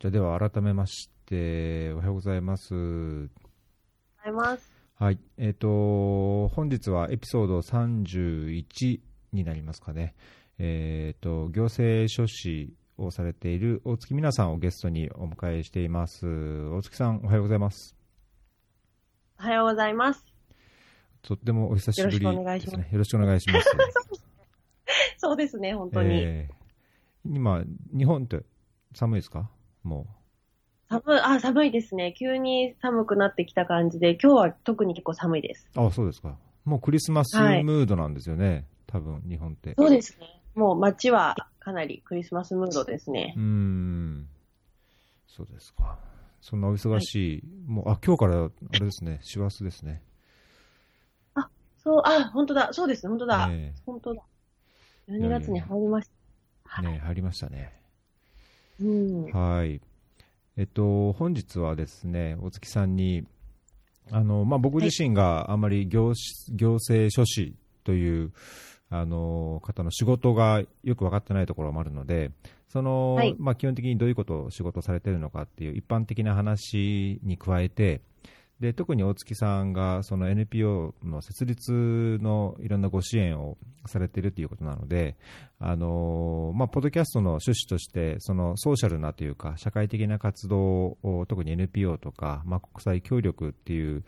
[0.00, 2.72] じゃあでは改めまして、おはようございます。
[2.72, 3.28] ご
[4.22, 4.72] ざいます。
[4.94, 5.18] はい。
[5.36, 9.00] えっ、と、本日はエピソード31
[9.32, 10.14] になりますかね。
[10.60, 16.28] えっ、と、行政書士をされている大月皆さんをゲストにお迎えしています。
[16.28, 17.96] 大月さん、おはようございます。
[19.40, 20.24] おはようございます。
[21.22, 22.88] とってもお久しぶりよろしくお願いしますですね。
[22.92, 23.68] よろしくお願いします。
[25.18, 26.22] そうですね、本当に。
[26.22, 26.58] えー
[27.24, 28.44] 今、日本って
[28.94, 29.50] 寒いですか？
[29.82, 30.06] も
[30.88, 32.14] 寒い、あ、寒いですね。
[32.18, 35.68] 急に寒くなってきた感じで、今日は特に結構寒いです。
[35.76, 35.80] う。
[35.80, 36.36] あ、そうですか。
[36.64, 38.66] もうクリスマスはいムードなんですよね。
[38.86, 39.74] 多分、日本って。
[39.78, 40.42] そうですね。
[40.54, 43.42] もう街はかなりクリスマスムードですねうー。
[43.42, 44.28] ん。
[45.26, 45.98] そうですか。
[46.40, 50.02] そんなお忙しい、もう、あ、今日から、あれですね、師走ですね。
[51.88, 52.68] そう、あ、本当だ。
[52.72, 53.48] そうですね、本当だ。
[53.50, 54.22] え本当だ。
[55.08, 56.08] 12月に入りまし
[56.66, 56.82] た。
[56.82, 57.77] えね、入りましたね。
[58.80, 59.30] うん。
[59.32, 59.80] はい。
[60.56, 63.24] えっと、本日はですね、大月さんに、
[64.10, 67.54] あの、まあ、僕自身があまり行し行政書士
[67.84, 68.32] という、
[68.90, 72.30] あの、方の仕事がよく分かってないところもあるので、
[72.68, 78.00] その、はいまあ、基本的にどういうことを仕事されているのかっていう一般的な話に加えて、
[78.60, 83.56] で特に大月さんがその NPO の設立のいろんなご支援を
[83.86, 85.16] されているということなので、
[85.60, 94.04] あのまあ、ポッドキャストの趣旨としてそのソーシャルなというか社会的な活動を特に NPO とか、まあ、国際協力っていう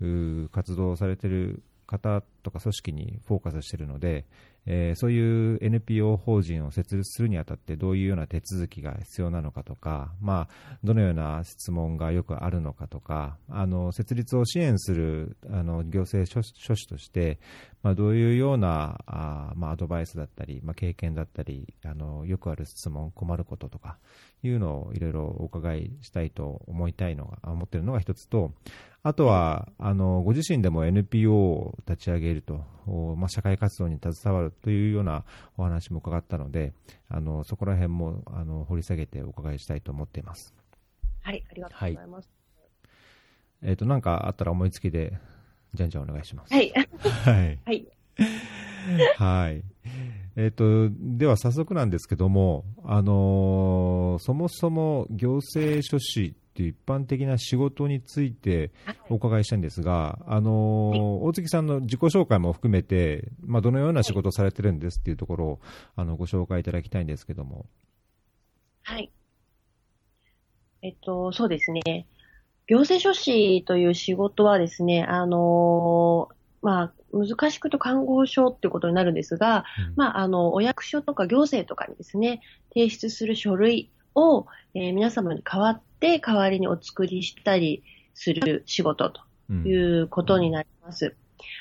[0.00, 4.24] う活動をされている方とか組織にフォーカスしているので、
[4.66, 17.38] えーそういう NPO 法人を設立するにあたってどういうような手続きが必要なのかとか、まあ、どのような質問がよくあるのかとかあの設立を支援するあの行政書書士として、
[17.82, 23.98] まあ、どういうようなあ、まあ、アドバイスだったり、まあ、経験だったりあのよくある質問困ることとか
[24.42, 28.52] いうのをいろいろお伺いしたいと思いたいのが思っているのが一つと
[29.04, 35.24] あとは、あの、ご自身でも NPO を立ち上げると、おまあ、社会活動に携わるというような
[35.56, 36.72] お話も伺ったので、
[37.08, 40.54] あの、そこら辺も、あの、掘り下げてお伺いしたいと思っています。
[41.20, 42.30] はい、ありがとうございます。
[43.64, 45.18] えっ、と、なんかあったら思いつきで、
[45.74, 46.52] じゃんじゃんお願いします。
[46.52, 46.72] はい。
[47.24, 47.58] はい。
[47.64, 47.86] はい。
[49.16, 49.64] はい。
[50.36, 58.70] えっ、と、では早速なんですけども、あのーそもそも行政書士っていう一般的な仕事について
[59.08, 65.60] お伺いしたいんですが、あのー大月さんの自己紹介も含めて、まあ、どのような仕事をされてるんですっていうところを、
[65.96, 67.66] あの、ご紹介いただきたいんですけども。
[68.82, 69.10] はい。
[70.82, 72.06] えっと、そうですね。
[72.72, 82.40] 行政書士という仕事はですね、あのーまあ、難しくと看護書っていうことになるんですが、うんまあ、あの、お役所とか行政とかにですね、
[82.72, 87.82] 提出する書類を、えー皆様に代わって、代わりにお作りしたり
[88.14, 91.14] する仕事とうんいうことになります。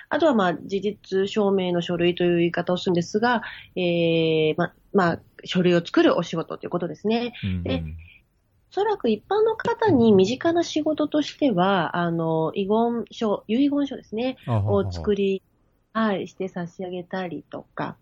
[0.08, 3.42] あとは、まあ、事実証明の書類という言い方をするんですが、
[3.76, 7.34] えーま、まあ、書類を作るお仕事ということですね。
[7.44, 7.84] うんで
[8.72, 15.44] おそらく一般の方に身近な仕事としては、あの、遺言書、遺言書ですね、を作り、り、
[15.92, 17.98] はい、して差し上げたりとか、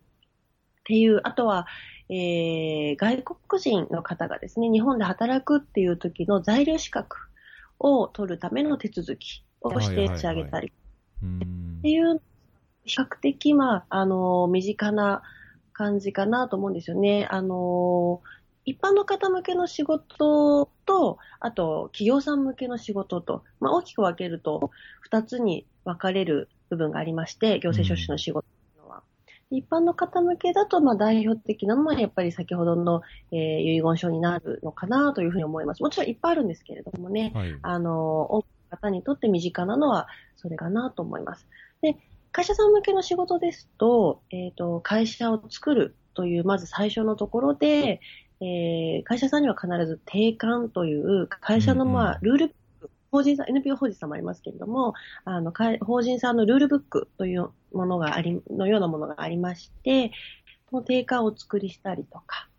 [0.81, 1.66] っていう、あとは、
[2.07, 7.18] えー、外国人の方がですね、日本で働くっていう時の在留資格
[7.80, 10.72] を取るための手続きをして差し上げたり。
[11.24, 11.78] うん。
[11.80, 12.22] っていう、
[12.86, 15.24] 比較的、まあ、あの、身近な
[15.74, 17.28] 感じかなと思うんですよね。
[17.31, 18.22] あの、
[18.69, 24.69] 一般の方向けの仕事と、あと、企業さん向けの仕事と、まあ、大きく分けると、
[25.02, 29.02] 二つに分かれる部分がありまして、行政書士の仕事というのは。
[29.50, 35.81] 一般の方向けだと、まあ、代表的なのは、やっぱり先ほどの、えー遺言書になるのかなというふうに思います。
[35.81, 37.31] もちろんいっぱいあるんですけれどもね。
[37.34, 37.57] はい。
[37.63, 41.47] あの、多くの方にとって身近なのはそれかなと思います。
[41.81, 41.97] で、
[42.31, 48.01] 会社さん向けの仕事ですと、えっ、と、会社を作るという、まず最初のところで、
[48.41, 51.94] えー会社さんには必ず定款という、会社のうんうん。
[51.95, 52.56] まあ、ルールブッ
[52.88, 54.94] ク、法人さん、NPO 法人さんもありますけれども、
[55.25, 60.12] あの、会法人さんのルールブックというものがあり、のようなものがありまして、
[60.69, 62.50] その定款をお作りしたりとか、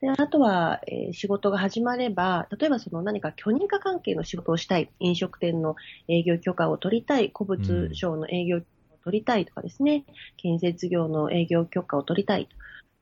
[0.00, 5.76] で、あとは、えー仕事が始まれば、例えばその何か許認可関係の仕事をしたい、飲食店の
[6.08, 10.04] 営業許可を取りたい、古物商の営業許可を取りたいとかですね、
[10.36, 12.56] 建設業の営業許可を取りたいと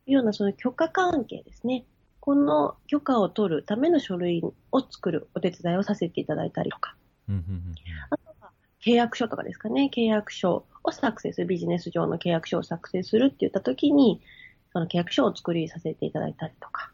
[0.06, 1.86] いうようなその許可関係ですね。
[2.24, 4.42] この許可を取るための書類
[4.72, 6.96] を作るお手伝いをさせていただいたりとか、
[7.28, 7.74] うんうんうん
[8.08, 8.50] あとは
[8.82, 14.22] 契約書とかですかね、契約書を作成する、ビジネス上の契約書を作成するって言ったときに、
[14.72, 16.92] その契約書を作りさせていただいたりとか、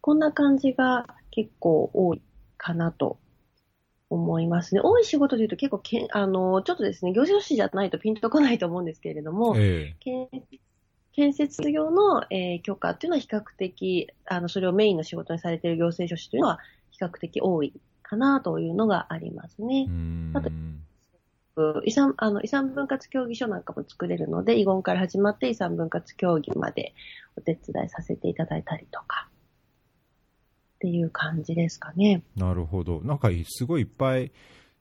[0.00, 2.22] こんな感じが結構多い
[2.56, 3.20] かなと
[4.10, 4.80] 思いますね。
[4.82, 10.28] 多い仕事で言うと結構けん、あの、ちょっとですね、行政書士じゃないとピンとこないと思うんですけれども、え建
[11.16, 16.58] 建設業の、えー許可っていうのは比較的、あの、それをメインの仕事にされている行政書士というのは
[16.90, 17.72] 比較的多い
[18.02, 19.88] かなというのがありますね
[20.34, 20.50] あと
[21.84, 26.94] 遺産、あの、遺産分割協議書なんかも作れるので、遺言から始まって遺産分割協議まで
[27.34, 29.28] お手伝いさせていただいたりとか、
[30.76, 32.22] っていう感じですかね。
[32.36, 33.00] なるほど。
[33.00, 34.32] なんかいすごいいっぱい、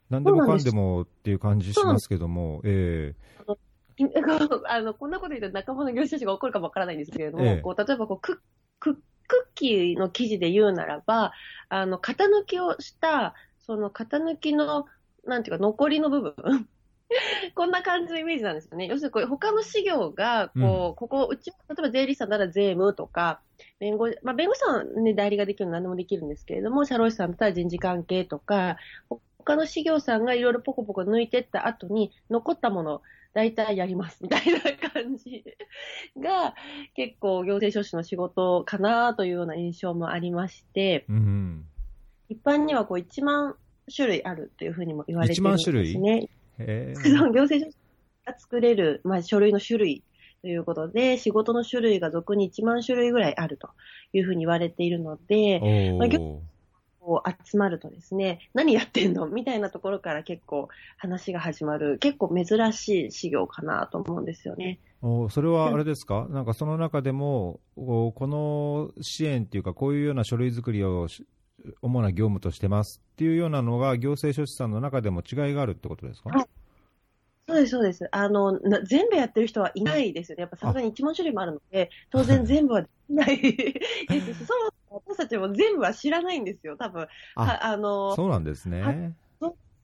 [0.10, 3.16] 何でもかんでもっていう感じしますけども、え
[3.48, 3.54] い
[4.68, 8.38] あの、こんなこと言うと仲間の業者士が怒るかもわからないんですけれども、ええこう例えばこうクッ
[8.80, 11.34] ククッキーの生地で言うならば、
[11.70, 14.86] あの、型抜きをした、その型抜きの、
[15.26, 16.36] なんていうか、残りの部分。
[17.54, 18.88] こんな感じのイメージなんですよね。
[18.88, 23.42] 要するにこう、他の事業が、こう、ここ、うち、例えば税理士さんなら税務とか、
[23.80, 28.78] 弁護士、まあ、弁護士さんはね、代理ができるの何でもできるんですけれども、社労士さんだったら人事関係とか、
[29.38, 33.02] 他の事業さんがいろいろポコポコ抜いてった後に、残ったもの、
[33.36, 35.44] 大体やります、みたいな感じ
[36.18, 36.56] が、
[36.96, 41.66] 結構行政書士の仕事かなというような印象もありまして、えうん。
[42.30, 43.56] 一般にはこう1万
[43.94, 46.30] 種類あるというふうにも言われてるんです1万種ね。
[46.58, 47.78] 行政書士
[48.26, 50.04] が作れる、まあ、書類の種類
[50.42, 53.70] ということで、仕事の種類が俗に1万種類ぐらいあると
[54.14, 55.60] いうふうに言われているので、
[55.92, 56.40] おまあー
[57.06, 59.28] こう集まるとですね、何やってんの？
[59.28, 64.80] みたいなところから結構話が始まる、結構珍しい事業かなと思うんですよね。
[65.04, 71.24] おそれはあれですか、なんかその中でも、おこの支援っていうか、こういうような書類作りをし
[71.84, 76.46] 主な業務としてますっていうようなのが、行政書士さんの中でも違いがあるってことですか、はい
[77.48, 78.08] そうです、そうです。
[78.12, 80.42] あの、な全部やってる人はいないですよね。
[80.42, 83.82] やっぱさすがに1万種類もあるので、当然 全部はできないで
[84.22, 87.08] すし、そもそも私たちも全部は知らないんですよ、多分。
[87.36, 88.82] あはあの、そうなんですね。
[88.82, 88.94] は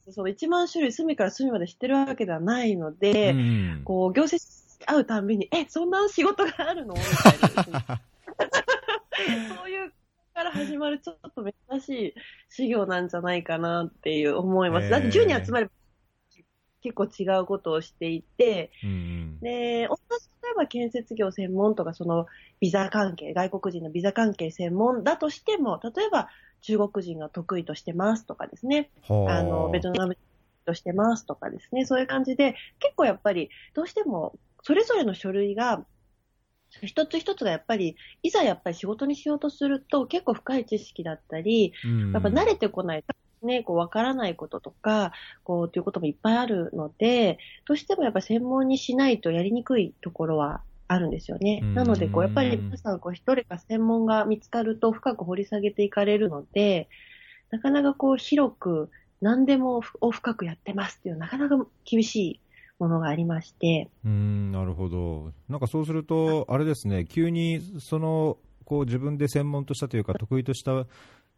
[0.10, 4.44] その1万種類隅から隅まで知ってるわけではないのうで、んこう、行政
[4.86, 6.96] 会うたんびに、え、そんな仕事があるの？
[6.96, 7.30] みた
[7.70, 8.02] いな
[9.56, 9.94] そういう
[10.34, 12.14] から始まるちょっと珍しい
[12.50, 14.90] 事業なんじゃないかなっていう思います。
[14.90, 15.72] だって10人集まれば
[16.82, 22.28] 結構違うことをしていて、うんで、同じ例えば建設業専門とか、その
[22.60, 26.30] ビザ関係、外国人のビザ関係専門だとしても、例えば
[26.62, 30.18] 中国人が得意としてますとかですね、はああの、ベトナム
[30.66, 35.86] としてますとかですね、そういう感じで、結構やっぱり、どうしても、それぞれの書類が、
[36.84, 42.12] 一つ一つがやっぱり、いざやっぱり仕事にしようとすると、結構深い知識だったり、うん。
[42.14, 43.04] やっぱ慣れてこない、
[43.44, 45.12] ね、こう、わからないこととか、
[45.44, 51.62] こう、ということもいっぱいあるので、どうしてもやっぱ専門にしないとやりにくいところはあるんですよね。
[51.64, 56.90] うんなので、こう、やっぱり皆さん、こう、一人が専門が見つかると深く掘り下げていかれるので、
[57.50, 58.90] なかなかこう、広く、
[59.22, 62.40] 何でもを深くやってますっていう、なかなか厳しい
[62.82, 65.32] ものがありまして、うん、なるほど。
[65.48, 70.72] なんかそうすると、あれですね、急にその、こう自分で専門としたというか、得意とした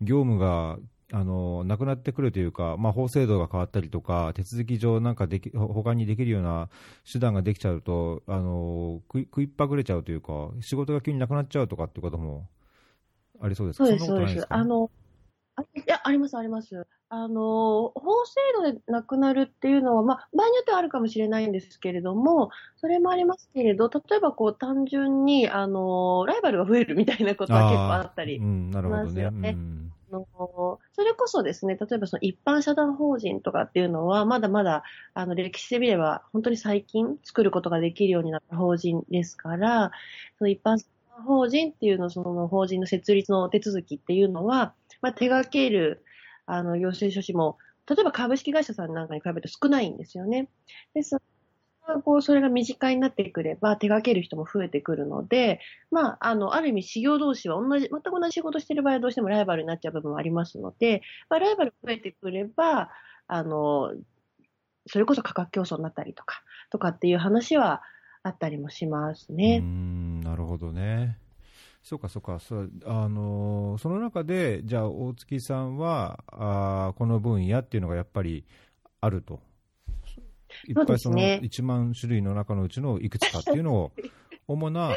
[0.02, 0.78] 業務が、
[1.14, 6.70] あの、なくなってくるというか、まあ、法制度が変わったりとか、手続き上なんかでき、ほ他にできるような
[7.12, 12.48] 手段ができちゃうと、あの、食い食いっぱぐれちゃうというか、仕事が急になくなっちゃうとかってことも
[13.42, 13.86] ありそうですか？
[13.86, 14.48] そうです、そうです。
[14.54, 14.92] あの、
[15.56, 16.88] あいや、あります、あります。
[17.10, 29.04] あの、法制度でなくなるっていうのは、まあ、場合によってはあるかもしれないんですけれども、それもありますけれど、例えばこう、単純に、あの、ライバルが増えるみたいなことは結構あったりーうん、なるほどね。
[29.06, 34.84] ますよねうんあのそれこそですね、例えばその一般社団法人とかっていうのは、まだまだ、
[35.16, 39.92] あの、歴史で見れば、本当に最近作ることができるようになった法人ですから、
[40.38, 40.86] その一般社
[41.18, 46.06] 団法人っていうの、その法人の設立の手続きっていうのは、まあ、手掛ける、
[46.46, 47.58] あの、行政書士も、
[47.90, 50.48] 例えば株式会社さんなんかに比べると少ないんですよね。
[50.94, 51.18] で、そ
[52.04, 55.60] こう、それが身近になってくれば、手掛ける人も増えてくるので、
[55.92, 62.90] まあ、あの、ある意味、事業同士は同じ、全く同じ仕事してる場合はどうしてもライバルになっちゃう部分はありますので、まあ、ライバルが増えてくれば、
[63.28, 63.94] あの、
[64.88, 67.82] それこそ価格競争になったりとか、とかっていう話は
[68.24, 69.64] あったりもしますねう。
[69.64, 71.18] んなるほどね。
[71.84, 78.46] そうか、そうか、そうあのーその中で、じゃあ、大月さんは、あこの分野っていうのがやっぱり
[79.02, 79.42] あると。
[80.68, 83.92] いっぱいそのですね1万種類の中のうちのいくつかっていうのを、
[84.48, 84.92] 主な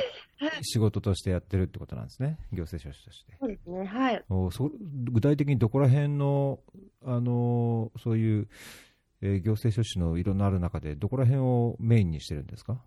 [0.62, 3.36] 仕事としてやってるってことなんですね、行政書士として。
[3.38, 3.84] そうですね。
[3.84, 4.24] はい。
[4.28, 4.70] おそ
[5.12, 6.58] 具体的にどこら辺の、
[7.04, 8.48] あのーそういう、
[9.22, 12.80] えー行政書士のいろんなある中で、どこら辺をメインにしてるんですか？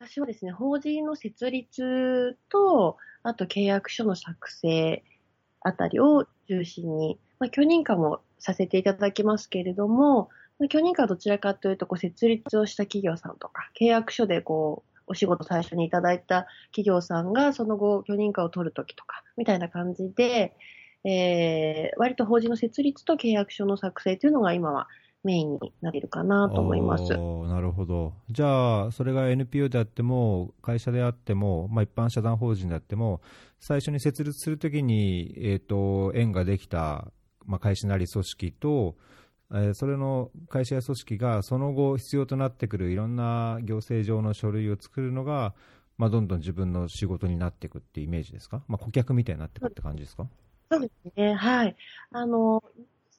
[0.00, 5.02] 私はですね、法人の設立と、あと契約書の作成
[5.60, 20.54] あたりを中心に、まあ、許認可もさせていただきますけれども、まあ、許認可はどちらかというと、こう、設立をした企業さんとか、契約書でこう、お仕事最初にいただいた企業さんが、その後、許認可を取るときとか、みたいな感じで、
[21.04, 24.88] えー、割と法人の設立と契約書の作成というのが今は
[25.24, 27.04] メインになっているかなと思います。
[27.16, 28.14] なるほど。
[28.30, 33.20] じゃあ、それが NPO であっても、会社であっても、まあ、一般社団法人であっても、
[33.58, 37.08] 最初に設立するときに、えっ、ー、と、縁ができた、
[37.46, 38.96] まあ、会社なり組織と、
[39.54, 45.54] え、それの会社や組織がその後必要となってくるいろんな行政上の書類を作るのが、
[45.96, 50.26] まあ、どんどん自分の仕事になっていくっていうイメージですか、まあ、顧客みたいになっていくって感じですか？
[50.70, 51.76] そうですね、はい。
[52.12, 52.62] あの、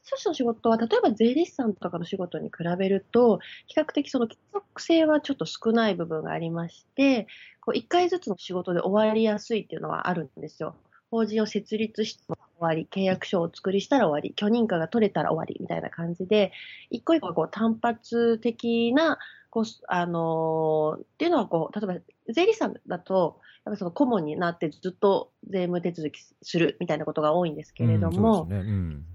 [0.04, 7.28] 書士の仕事は、例えば税理士さんとかの仕事に比べると、比較的その継続性はちょっと少ない部分がありまして、
[7.62, 10.76] こう1回ずつの仕事で終わりやすいっていうのはあるんですよ。
[11.12, 12.24] 法人を設立して
[12.60, 16.52] 終わり、契約書をお作りしたら終わり、許認可が取れたら終わりみたいな感じで、
[16.90, 19.18] 一個一個こう単発的な、
[19.50, 29.06] こう、あのー、っていうのはこう、例えば税理士さんだと、やっぱその顧問になってずっと税務手続きするみたいなことが多いんですけれども、うん、うん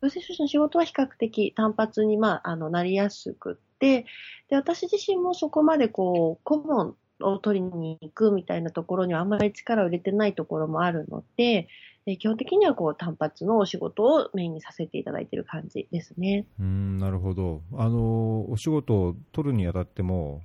[0.00, 4.06] 行政書士の仕事は比較的単発に、まあ、あの、なりやすくて、
[4.48, 11.68] で、私自身もそこまでこう、顧問を取りに行くみたいなところにはあんまり力を入れてないところもあるので、
[12.06, 16.46] で基本的にはこう単発のお仕事をメインにさせていただいている感じですね。
[16.58, 17.62] うんなるほど。
[17.74, 20.42] あの、お仕事を取るにあたっても、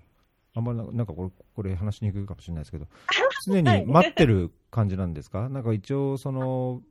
[0.55, 2.87] あんまりなんかこれ、これ話しにくいかもしれないですけど、
[3.47, 6.81] 常に待ってる感じなんですか、なんか一応、その、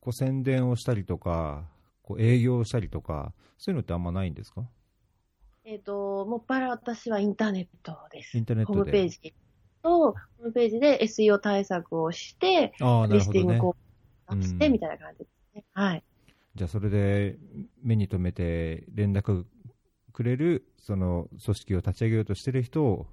[0.00, 1.68] こう宣伝をしたりとか、
[2.02, 4.66] こう営業したりとか、そういうのってあんまないんですか？
[5.64, 8.36] えっ、ー、と、もっぱら私はインターネットです。
[8.36, 9.34] インターネットホームページ
[9.82, 13.76] と、ホームページで SEO 対策をして、あね、リスティングこ
[14.28, 15.64] うして、みたいな感じですね。
[15.72, 16.04] はい。
[16.56, 17.36] じゃあ、それで
[17.82, 19.44] 目に留めて連絡
[20.12, 23.06] くれる、その組織を立ち上げようとしてる人を、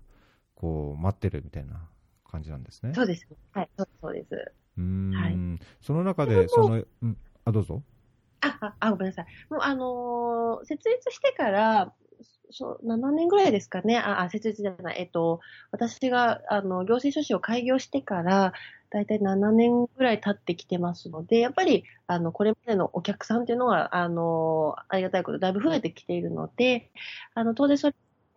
[0.56, 1.88] こう、待ってるみたいな
[2.30, 2.94] 感じなんですね。
[2.96, 3.28] そうです。
[3.52, 4.52] はい、そうです。
[4.78, 5.38] うん、はい、
[5.82, 7.84] その中で、その、うん、あ、どうぞ。
[8.42, 9.26] あ、あ、ごめんなさい。
[9.50, 11.94] もう、あのー、設立してから、
[12.52, 13.98] そう、7年ぐらいですかね。
[13.98, 15.00] あ、あ設立じゃない。
[15.02, 15.40] えっと、
[15.72, 18.54] 私が、あの、行政書士を開業してから、
[18.90, 26.92] だいたい7年ぐらい経ってきてますので、やっぱり、あの、これまでのお客さんっていうのは、あの、ありがたいことだいぶ増えてきているので、
[27.36, 27.96] あの、当然それ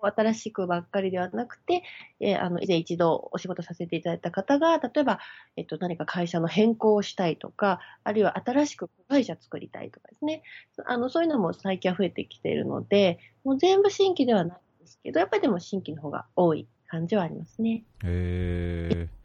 [0.08, 1.82] 新しくばっかりではなくて、
[2.20, 5.20] えー、あの、以前一度お仕事させていただいた方が、例えば、
[5.56, 10.42] えっと、何か会社の変更をしたいとか、あるいは新しく会社作りたいとかですね。
[10.86, 17.84] あの、そういうのも最近は増えてきているので、もう全部新規ではないんですけど、やっぱりでも新規の方が多い感じはありますね。
[18.04, 19.22] へー。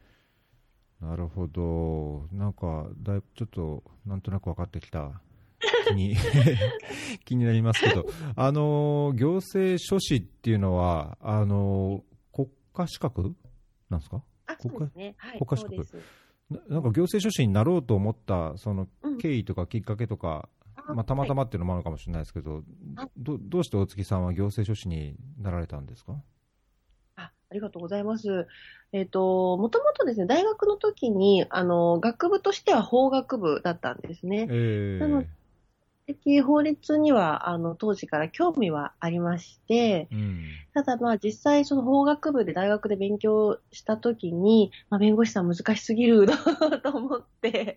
[1.00, 2.26] なるほど。
[2.32, 5.20] なんか、だいぶちょっと、なんとなく分かってきた
[5.86, 6.16] 気に
[7.24, 8.06] 気になりますけど、
[8.36, 13.34] あの行政書士っていうのは、あの国家資格
[13.90, 14.22] なんですか？
[14.60, 15.14] 国家、ね。
[15.18, 16.02] はい、国家資格。
[16.68, 18.88] なんか行政書士になろうと思ったその
[19.20, 20.48] 経緯とかきっかけとか、
[20.88, 22.62] うん、まあ、たまたまっていうのもあるかもしれないですけど、
[22.96, 26.14] はい、どどうして大月さんは行政書士になられたんですか？
[27.16, 28.46] あありがとうございます。
[28.92, 34.46] えっ、ー、と、もともとですね、大学の時に、あの、学部としては法学部だったんですね。
[34.48, 35.24] えー、なの
[36.14, 46.26] 的法律には、あの、当時から興味はありまして、うん、ただまあ実際その法学部で大学で勉強したときに、まあ弁護士さん難しすぎる
[46.82, 47.76] と思って、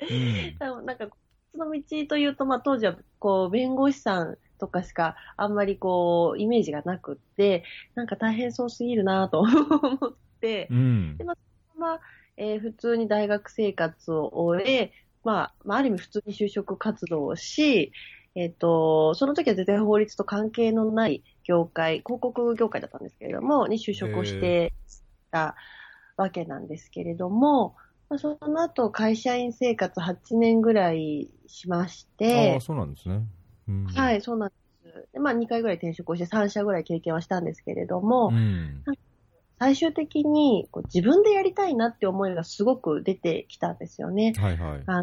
[0.59, 1.09] うん、なんか、
[1.51, 11.38] その道というと、まあ当時はこう弁護士さんとかしかあんまりこうイメージがなくって、なんか大変そうすぎるなと 思って、うん、でまあ、
[11.77, 12.00] まあ
[12.38, 17.91] えー、普通に大学生活を終え、まあ、まあ、ある意味普通に就職活動をし、
[18.35, 24.73] えっ、と、その時は全然法律と関係のない業界、広告業界だったんですけれども、に就職をして
[25.31, 25.55] た
[26.15, 27.75] わけなんですけれども、
[28.09, 33.21] まあ、その後会社員生活8年ぐらいしまして、あそうなんですね。
[33.67, 35.07] うん、はい、そうなんです。
[35.13, 38.83] でまあ、2回ぐらい転職をして3社ぐらい経験はしたんですけれども、うん、
[39.59, 44.33] 最終的にこう自分でやりたいなって思いがすごく出てきたんですよね。
[44.38, 44.83] はいはい。
[44.85, 45.01] あ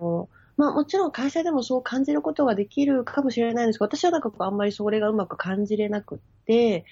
[0.00, 6.84] のまあもちろん会社でもそう感じることができるかもしれないんですが、私はなんかあんまりそれがうまく感じれなくって、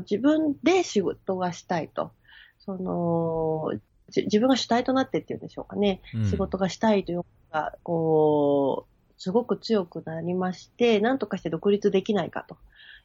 [0.00, 2.12] 自分で仕事がしたいと。
[2.58, 3.72] その、
[4.08, 6.00] 自分が主体となってっていうんでしょうかね。
[6.14, 12.56] うん、仕事がしたいというのが、こう、すごく強くなりまして、なんとかして独立できないかと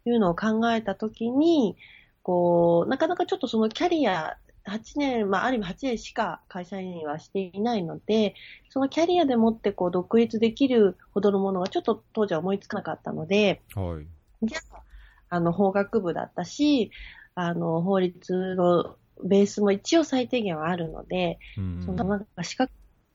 [0.06, 1.76] いうのを考えたときに、
[2.24, 8.36] こう、なかなかちょっとそのキャリア8年、まあ、ある意味8年しか会社員はしていないので、
[8.70, 14.46] そのキャリアでもってこう独立できるほどのものがちょっと当時は思いつかなかったので、はい。
[14.46, 14.82] じゃあ、
[15.30, 16.92] あの、法学部だったし、
[17.36, 21.84] あの、法律のベースも一応最低限はあるので、うん。
[21.86, 22.72] そのなんか資格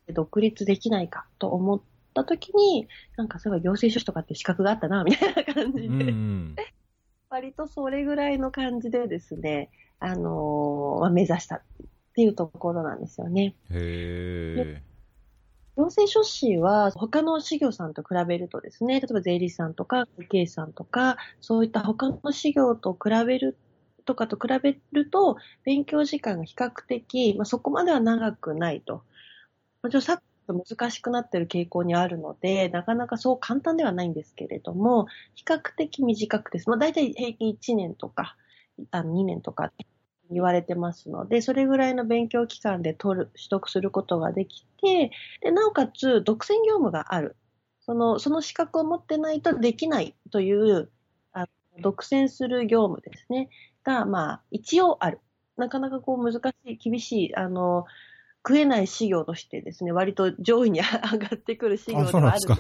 [0.06, 1.82] で独立できないかと思っ
[2.14, 6.56] た時に、なんかそういえば行政書士とかって資格があったな、みたいな感じで、うんうん。
[7.28, 11.62] 割とそれぐらいの感じでですね、あのーまあ目指したっ
[12.14, 13.54] ていうところなんですよね。
[13.70, 14.82] へえ。
[15.76, 23.58] 行政書士は他の事業さんと比べるとですね、例えば税理士さんとか会計士さんとか、そういった他の事業と比べる
[24.06, 29.02] とかと比べると、勉強時間が比較的、まあ、そこまでは長くないと。
[29.82, 36.70] もちろんさっきと難しくなっている傾向にあるので、なかなかそう簡単ではないんですけれども、比較的短くです。
[36.70, 38.36] まあ、大体平均1年とか、
[38.90, 39.72] あの2年とか
[40.30, 47.36] 言われてますので、それぐらいの勉強期間で取る、取得することができて、で、なおかつ、独占業務がある。
[47.80, 50.90] その、その資格を持ってないとできないという、
[51.32, 51.46] あ
[51.80, 53.48] 独占する業務ですね。
[53.84, 55.20] が、まあ、一応ある。
[55.56, 57.86] なかなかこう難しい、厳しい、あの、
[58.46, 62.58] 食えない事業としてですね、割と上位に上がってくる事業あ、でそうなんですか。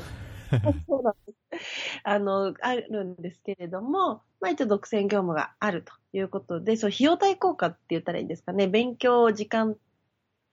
[0.88, 1.45] そうなんです。
[2.04, 9.76] あの、あるんですけれども、まあ一応独占業務があるということで、そう、費用対効果って言ったらいいんですかね、勉強時間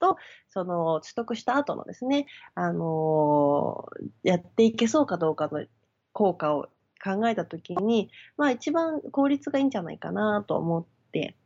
[0.00, 0.16] と、
[0.48, 3.86] その、取得した後のですね、あの
[4.22, 5.64] やっていけそうかどうかの
[6.12, 6.68] 効果を
[7.02, 11.36] 考えたときに、まあ一番効率がいいんじゃないかなと思って、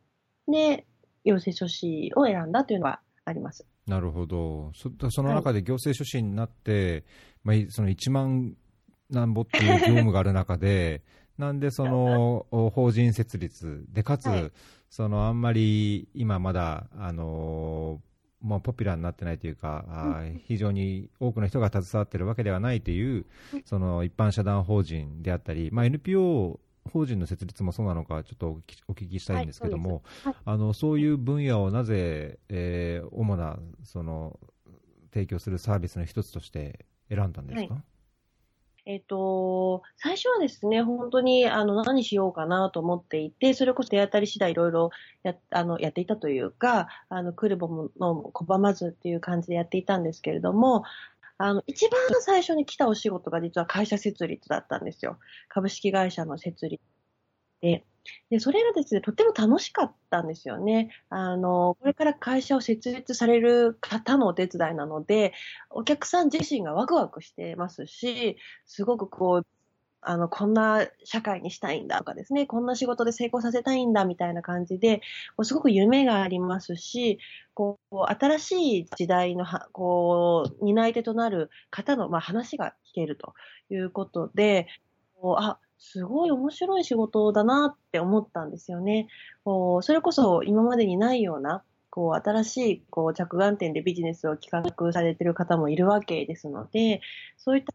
[0.46, 0.86] で、
[1.24, 3.66] 行政書士を選んだというのはあります。
[3.86, 4.70] なるほど。
[4.74, 7.04] そその中で行政書士になって、
[7.42, 8.54] まあ、その1万
[9.10, 11.02] なんぼっていう業務がある中で、
[11.38, 14.52] なんでそのお法人設立で、かつ、はい。
[14.90, 18.08] そのあんまり今まだ、あのー
[18.40, 23.26] まあ、ポピュラーになってないというか、非常に多くの人が携わっているわけではないという、
[23.64, 30.34] その一般社団法人であったり、まあ、NPO 法人の設立もそうなのか、ちょっとお聞きしたいんですけども、はいはい。
[30.44, 34.38] あのそういう分野をなぜ、えー主なその
[35.12, 37.82] 提供するサービスの一つとして選んだんですか、
[38.88, 44.90] えっ、と、最初はですね、本当に、あの、何しようかなと思っていて、それこそ手当たり次第いろいろ
[45.22, 50.84] や、あの、やっていたというか、あの、来るものも拒まずっていう感じでやっていたんですけれども、
[51.36, 55.18] あの、一番最初に来たお仕事が実は会社設立だったんですよ。
[55.48, 56.82] 株式会社の設立
[57.60, 57.84] で。
[58.30, 60.90] で、それがですね、とても楽しかったんですよね。
[61.08, 65.32] あの、これから会社を設立される方のお手伝いなので、
[65.70, 69.46] お客さん自身がワクワクしてますし、すごくこう、
[70.00, 74.98] あの、こんな社会にしたいんだとかですね、こんな仕事で成功させたいんだみたいな感じで、
[75.36, 77.18] こうすごく夢がありますし、
[77.54, 83.34] こう、新しい時代のは、こう、担い手となる方の、まあ、話が聞けると
[83.70, 84.68] いうことで、
[85.20, 89.08] こうあ、すごい面白い仕事だなって思ったんですよね。
[89.44, 97.00] こうそれこそ今までにないような、こう、新しい、こう、着眼点でビジネスを企画されてる方もいるわけですので、
[97.36, 97.72] そういった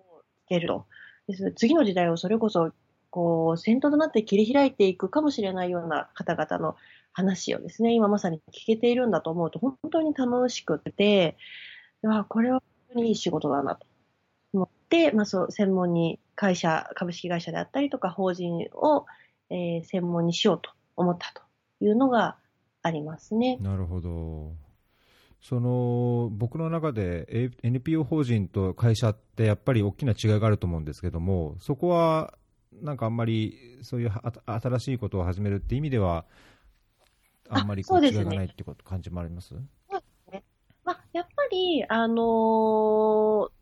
[0.00, 0.86] を聞けると。
[1.28, 2.72] です次の時代をそれこそ、
[3.10, 6.76] こう、先頭となって切り開いていくかもしれないような方々の
[7.12, 11.36] 話をですね、今まさに聞けているんだと思うと、本当に楽しくて、
[12.02, 13.86] いやこれは本当にいい仕事だなと
[14.54, 19.04] 思って、まあそう、専門に会社、株式会社であったりとか、法人を、
[19.50, 21.42] えー専門にしようと思ったと
[21.84, 22.36] いうのが
[22.82, 23.58] ありますね。
[23.60, 24.52] なるほど。
[25.42, 32.32] その僕の中で NPO 法人と会社ってやっぱり大きな違いがあると思うんですけども、そこは
[32.72, 36.24] なんかあんまりそういうはあ新しいことを始めるって意味では、
[37.50, 39.54] あんまりこう違いがないってこと感じもあります？
[40.84, 43.59] まあ、やっぱり、あのー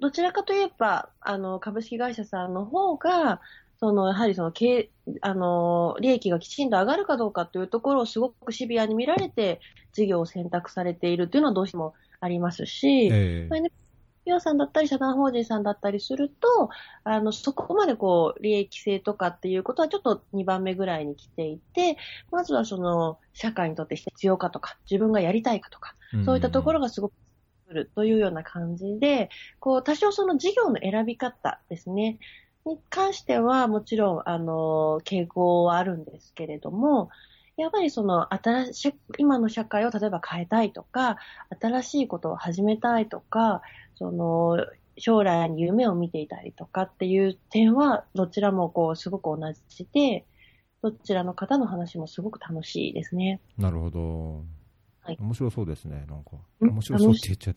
[0.00, 3.40] どちらかといえば、あの、株式会社さんの方が、
[3.78, 9.60] その、やはりその、経あのー利益がきちんと上がるかどうかというところをすごくシビアに見られて、
[9.92, 13.48] 事業を選択されているというのはどうしてもありますし、ええ。
[13.48, 16.70] まあ NPO さんだったり、社団法人さんだったりすると、
[17.04, 21.96] あの、そこまでこう、利益性とかっていうことはちょっと2番目ぐらいに来ていて、
[22.30, 27.14] まずはその、社会にとって必要かとか、自分がやりたいかとか、そういったところがすごく
[27.68, 29.28] 来るというような感じで、
[29.60, 32.18] こう、多少その事業の選び方ですね、
[32.64, 37.10] に関してはもちろん、あの、傾向はあるんですけれども、
[37.56, 41.18] やっぱりその、新し、今の社会を例えば変えたいとか、
[41.60, 43.62] 新しいことを始めたいとか、
[43.96, 44.58] その、
[44.96, 50.24] 将来に夢を見ていたりとかっていう点は、どちらもこう、すごく同じで、
[50.82, 53.40] どちらの方の話もすごく楽しいですね。
[53.56, 54.57] なるほど。
[55.08, 56.32] はい面白そうですね、なんか。
[56.60, 57.54] うん面白そうって言っちゃっ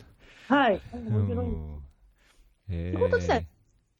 [0.47, 0.55] た。
[0.55, 0.81] はい。
[0.93, 1.45] 面白い。
[1.47, 1.81] うん
[2.69, 3.47] へ仕事自体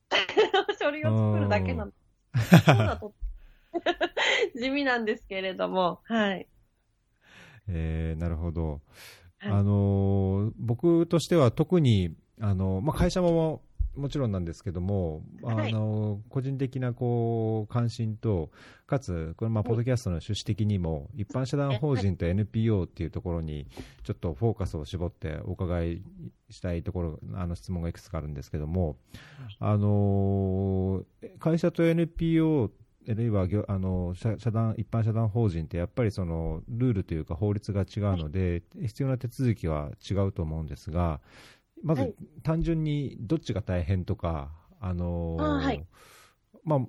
[0.79, 1.91] 書類を作るだけなの。
[2.33, 3.13] ーそうだと
[4.55, 6.47] 地味なんですけれども、はい。
[7.67, 8.81] えーなるほど。
[9.39, 13.61] はいあのー僕としては特に、あのまあ、会社も
[13.95, 15.73] もちろんなんですけども、あはい。
[15.73, 18.49] の個人的なこう関心と、
[18.88, 23.67] かつ、これ、まあ、ポッドキャストの趣旨的にも、一般社団法人と NPO っていうところに、
[24.04, 26.04] ちょっとフォーカスを絞ってお伺い
[26.49, 28.97] したいところ、あの質問がいくつかあるんですけども、
[29.60, 32.71] あのー会社と NPO
[33.10, 41.19] あるいは業あの社社団一般社団法人ってやっぱりそのルールというか法律が違うので、必要な手続きは違うと思うんですが、
[41.83, 45.85] まずはい単純にどっちが大変とか、あのーはい
[46.63, 46.79] まあ、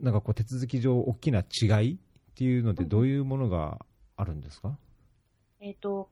[0.00, 1.98] なんかこう手続き上、大きな違いっ
[2.34, 3.84] ていうので、どういうものが
[4.16, 4.78] あるんですか、
[5.60, 6.10] えっ、と、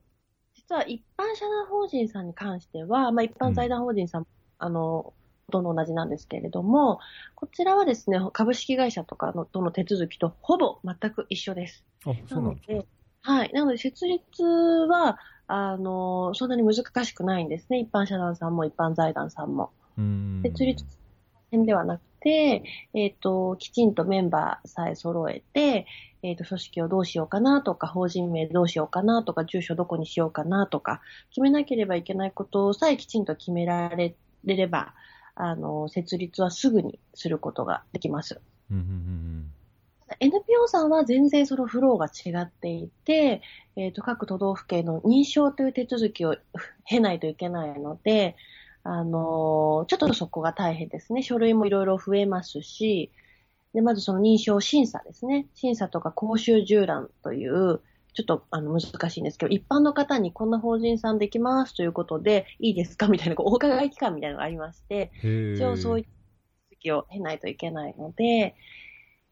[0.53, 5.13] 実は一般社団法人さんに関しては、まあ一般財団法人さん、あの、
[5.47, 6.99] ほとんど同じなんですけれども、
[7.35, 11.85] こちらはですね、株式会社とかのとの手続きとほぼ全く一緒です。
[12.05, 12.85] あそうなんですか。
[13.25, 13.51] はい。
[13.53, 17.79] なので、設立は、あの、そんなに難しくないんですね。
[17.79, 19.71] 一般社団さんも一般財団さんも。
[19.97, 20.85] うーん設立
[21.51, 25.85] 編ではなくて、えっ、と、きちんとメンバーさえ揃えて、
[26.21, 34.93] えっ、と、組織をどうしようかなとか、法人名どうしようかなとか、住所どこにしようかなとか、決めなければいけないことさえきちんと決められれば、
[35.35, 38.39] あの、設立はすぐにすることができます。
[38.71, 39.51] うんうんうん、
[40.19, 43.41] NPO さんは全然そのフローが違っていて、
[43.75, 46.35] えっ、と、各都道府県の認証という手続きを
[46.85, 48.35] 経ないといけないので、
[48.83, 51.23] あのーちょっとそこが大変ですね。
[51.23, 53.11] 書類もいろいろ増えますし、
[53.73, 55.47] で、まずその認証審査ですね。
[55.55, 57.81] 審査とか公衆従覧という、
[58.13, 63.07] ちょっとあの難しいんですけど、一般の方にこんな法人さんできますということで、いいですか？
[63.07, 65.11] みたいな、こうお伺い期間みたいなのがありまして、
[65.55, 66.09] 一応そういった
[66.69, 68.55] 手続きを経ないといけないので、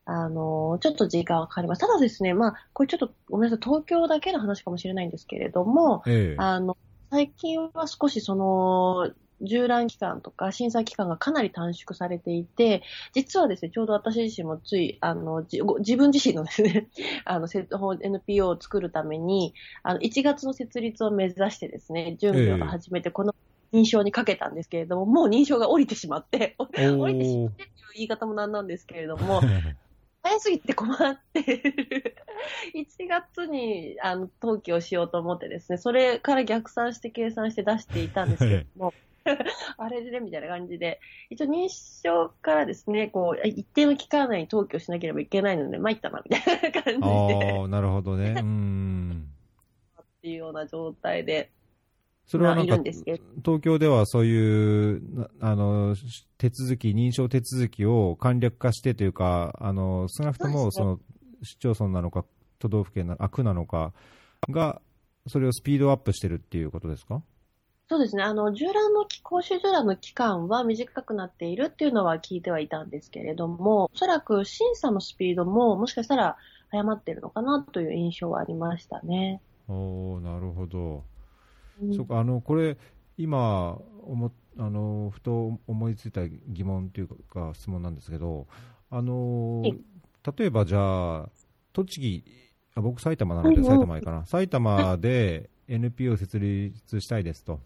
[0.05, 1.79] あの、ちょっと時間はかかります。
[1.79, 6.77] ただですね、まあ、これちょっとごめんなさい、東京だけの話かもしれないんですけれども、ええあの、
[7.11, 9.11] 最近は少しその、
[9.41, 12.83] 従覧期間とか審査期間がかなり短縮されていて、
[13.13, 15.45] 実はですね、ちょうど私自身もつい、あの、
[15.79, 16.87] 自分自身のですね、
[17.25, 17.67] あの、せ
[18.01, 23.33] NPO を作るために、あの、1月の設立を目指してですね、準備を始めて、この
[23.73, 29.41] 認証にかけたんですけれども、もう認証が降りてしまって、 降りてしまってっていう言い方もなんなんですけれども、
[30.23, 32.15] 早すぎて困ってる。
[32.75, 38.93] 1月にあの登記をしようと思ってですね、それから逆算して計算して出していたんですけれども、
[39.77, 48.35] あれでね、みたいな感じで、一応認証からですね、こう、一定の期間内に登記をしなければいけないので、参ったな、みたいな感じで、ああ、なるほどね。
[48.39, 49.27] うん。
[50.01, 51.51] っていうような状態で、
[52.31, 55.97] それはなんか東京ではそういう、なあの、
[56.37, 60.99] 手続き、認証手続きを簡略化してというか、あの、少なくとも、その、
[61.43, 62.23] 市町村なのか、
[62.57, 63.91] 都道府県な、あ、区なのか
[64.49, 64.81] が、
[65.27, 67.21] それをスピードアップしてるっていうことですか？
[67.89, 76.37] そうですね、あの、従覧の期、講習従覧の期間は短くなっているっていうのは聞いてはいたんですけれども、おそらく審査のスピードももしかしたら
[76.69, 79.41] 早まってるのかなという印象はありましたね。
[79.67, 81.03] おーなるほど。
[81.81, 81.93] うん。
[81.93, 82.77] そうか、あの、これ、
[83.17, 88.47] 今、思あの、ふと思いついた疑問というか、質問なんですけど、
[88.89, 89.79] あのはい、
[90.37, 91.29] 例えばじゃあ、
[91.73, 92.23] 栃木、
[92.75, 97.59] あ僕、埼玉なので、埼玉いいかな、埼玉で NPO 設立したいですと。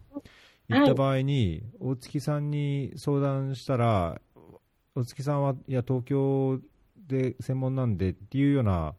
[0.67, 4.21] 言った場合に、大月さんに相談したら、
[4.95, 6.59] 大月さんは、いや、東京
[7.07, 8.95] で専門なんでっていうような、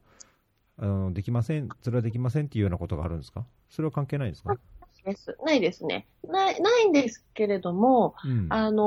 [0.79, 3.47] あのできません、それはできませんっていうようなことがあるんですか？
[3.71, 4.57] それは関係ないですか？
[5.07, 5.37] です。
[5.45, 6.07] ないですね。
[6.29, 8.83] ない、ないんですけれども、うんあの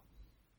[0.00, 0.04] ー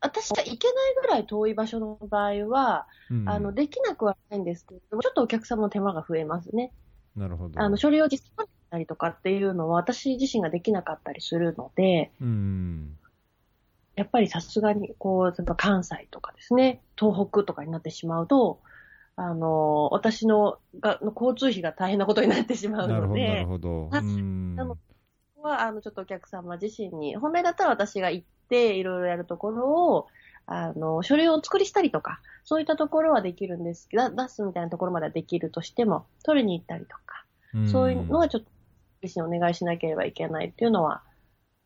[0.02, 6.71] 私が行けないぐらい遠い場所の場合は、うんあの、できなくはないんですけれども、ちょっとお客様の手間が増えますね。
[7.15, 7.60] なるほど。
[7.60, 12.98] あの、書類を実際にたりとかっていうのは私自身ができなかったりするので、うん。
[13.95, 18.60] やっぱりさすがに、こう、例えば関西とかですね、東北とかになってしまうと、
[19.17, 23.89] あの、私のがの交通費が大変なことになってしまうなるほど、なのでる、ほど。
[23.91, 24.78] なの
[25.41, 30.08] は、あの、ちょっとお客様自身に、本来だったら私が行って、いろいろやるところを、
[30.47, 37.25] あの、書類をお作りしたりとか、そういったところはできるんですけど、出すみたいなところまではできるとしても、取りに行ったりとか、
[37.60, 37.67] ん。
[37.69, 38.49] そういうのはちょっと、
[39.01, 41.04] 自身お願いしなければいけないっていうのは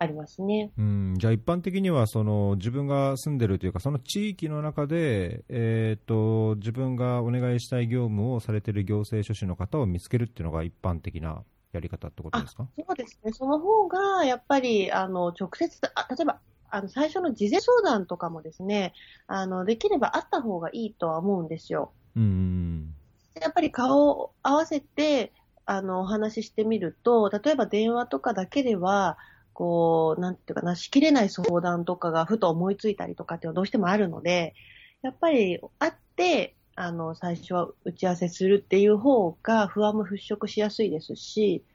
[0.01, 0.71] ありますね。
[0.77, 12.65] うん、じゃあ一般的にはその自分が住んでるというか、その地域の中で、えー、と自分がお願いしたい業務をされている行政書士の方を見つけるっていうのが一般的なやり方ってことですか？
[12.77, 13.33] そうですね。
[13.33, 16.39] その方が、やっぱり、あの、直接、あ例えば、
[16.71, 18.93] あの、最初の事前相談とかもですね、
[19.27, 21.91] あの、できればあった方がいいとは思うんですよ。
[22.15, 22.95] うん、
[23.39, 25.33] やっぱり顔を合わせて、
[25.65, 29.17] あの、お話ししてみると、例えば電話とかだけでは、
[29.59, 34.55] こう、なんていうかな、しきれない相談とかがふと思いついたりとかっていうのはどうしてもあるので、
[35.01, 41.65] やっぱり会って、あの、最初は打ち合わせするっていう方が不安も払拭しやすいですし、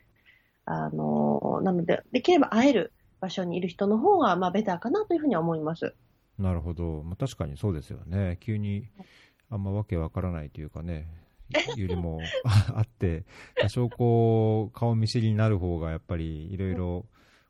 [0.64, 5.94] あの、なので、できれば会える場所にいる人の方が、まあ、ベターかなというふうには思います。
[6.38, 8.88] なるほど、まあ、確かにそうですよね、急に
[9.50, 11.06] あんまわけわからないというかね、
[11.76, 12.18] よりも
[12.72, 13.26] あって、
[13.60, 17.04] 多少こう、顔見知りになる方がやっぱりいろいろ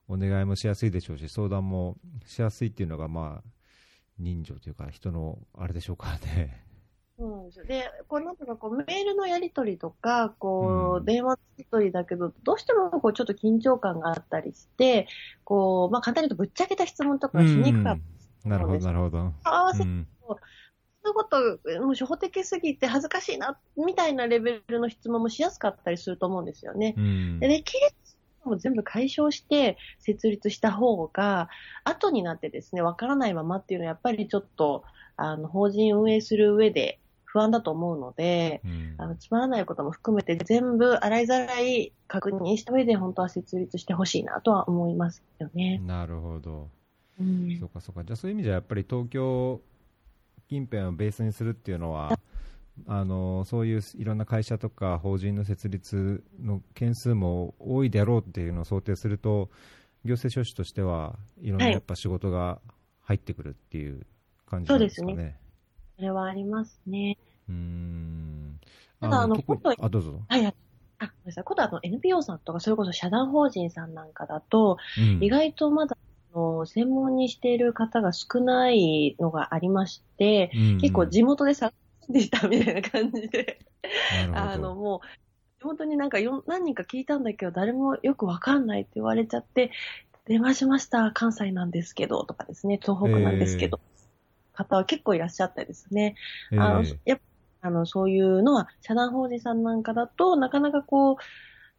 [0.09, 3.51] お願いもしやすいでしょうし、相談もしやすいっていうのが、まあ、
[4.19, 6.65] 人情というか、人のあれでしょうからね。
[7.17, 7.65] そうなんですよ。
[7.65, 15.07] で、こうなんとかこうメールのやり取りとか、こうんう、電話のやり取りだけど、どうしてもこうちょっと緊張感があったりして、
[15.45, 17.99] こう、まあ簡単に言うとぶっちゃけた質問とかがしにくかっ
[18.43, 18.49] た。
[18.49, 19.33] なるほど、なるほど。
[19.45, 20.07] 合わせて、うん
[21.07, 21.39] そういうこと、
[21.83, 26.95] もう初歩的すぎて恥ずかしいな、みたいなレベルの質問もしやすかったりすると思うんですよね。
[26.97, 27.81] うんで、できる
[28.49, 31.49] も全部解消して設立した方が、
[31.85, 34.85] 後になってですね、わからないままっていうのはやっぱりちょっと、
[35.17, 45.81] あの、法人運営する上で不安だと思うので、うんあの、つまらないことも含めて全部洗いざらい確認した上で本当は設立してほしいなとは思いますよね。
[45.85, 46.69] なるほど。
[47.21, 48.05] うんそうかそうか。
[48.05, 49.61] じゃあそういう意味じゃやっぱり東京
[50.49, 52.19] 近辺をベースにするっていうのは、
[52.87, 59.49] あのそういういろんな会社とか法人の設立の件数も多いであろうっていうのを想定すると、
[60.05, 62.59] 行政書士としてはいろんなはいやっぱ仕事が
[63.03, 64.07] 入ってくるっていう
[64.47, 65.13] 感じなんですかね。
[65.15, 65.35] そうで
[65.97, 67.17] それはありますね。
[67.49, 68.61] うーん。
[69.01, 70.21] ただあの結構今度あ、どうぞ。
[70.29, 70.55] はいはい。
[70.99, 71.45] あ、ごめんなさい。
[71.45, 75.97] 今度あの NPO さんとか、それこそ社団法人さんなんかだと、うん意外とまだ、
[76.35, 81.73] あの専門にしている方が少ないのがありまして、うん結構地元で探
[82.05, 83.59] してしたみたいな感じで、
[84.33, 84.75] な あの。
[84.75, 89.71] もう、地元になんかよ何人か聞いたんだけど、誰もよくわかんないって言われちゃって、
[90.27, 93.81] 電話しました、関西なんですけど、とかですね、東北なんですけど、
[94.53, 96.17] 方は結構いらっしゃってですね、
[96.53, 97.19] えあのーや
[97.61, 101.17] あの、そういうのは、社団法人さんなんかだと、なかなかこう、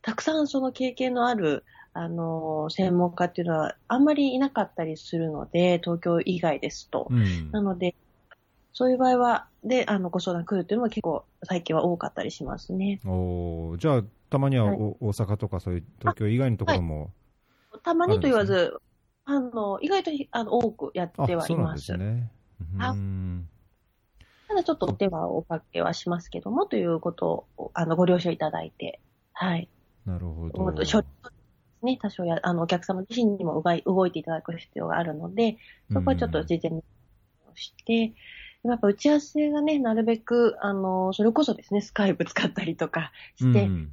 [0.01, 7.07] たくさんその経験のある、あの、専門家っていうのは、あんまりいなかったりするので、東京以外ですと。
[7.11, 7.51] うん。
[7.51, 7.95] なので、
[8.73, 13.01] そういう場合は、で、あの、ご相談来るっていうのは結構、最近は多かったりしますね。
[13.05, 17.11] おーじゃあ、たまにははいお大阪とかそういう東京以外のところも、
[17.83, 18.77] たまにと言わず、
[19.25, 21.45] あの、意外とあの多くやってあ、はいま。
[21.47, 22.29] そうですすね。
[22.79, 23.49] うん
[24.47, 29.01] ただちょっとお手はおかけはしますけども、ということを、あの、ご了承いただいて、
[29.33, 29.67] はい。
[30.05, 30.85] なるほどと。
[30.85, 31.07] 処理
[31.81, 35.57] ね、多少や、あの、お客様自身にも動い動いていただく必要があるので、
[35.91, 36.83] そこはちょっと事前に
[37.55, 38.13] して、
[38.65, 43.91] でもやっぱ打ち合わせがね、なるべく、あの、それこそですね、スカイプ使ったりとかして、うん。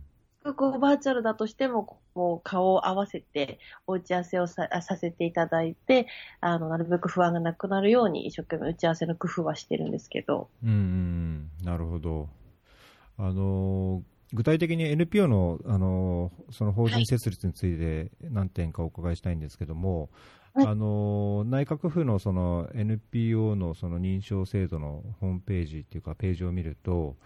[0.57, 6.07] こう、バーチャルだとしても、こう、顔を合わせて、お打ち合わせをささせていただいて、
[6.41, 12.31] あの、なるべく不安がなくなるように、一生懸命打ち合わせの工夫はしてるんですけど、うんうん、なるほど。
[13.19, 20.11] あのー具体的に NPO の、あのーその法人設立について何点かお伺いしたいんですけども、
[20.55, 20.67] はい。
[20.67, 27.17] あのー内閣府のその NPO のその認証制度のホームページっていうかページを見ると、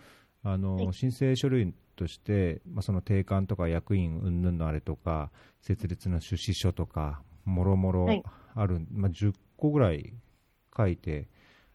[0.42, 0.94] あのーはい。
[0.94, 8.22] 申請書類として、まあ、その定款とか役員云々のあれとか設立の趣旨書とかもろもろはい。
[8.54, 10.12] ある、まあ、10個ぐらい
[10.76, 11.28] 書いて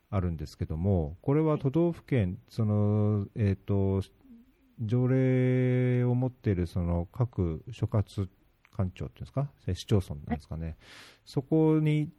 [0.09, 4.01] あるんですけども、これは都道府県、そのえー、と
[4.81, 8.27] 条例を持っているその各所轄
[8.75, 10.77] 官庁っていうんですか、市町村なんですかね、
[11.25, 12.09] そこに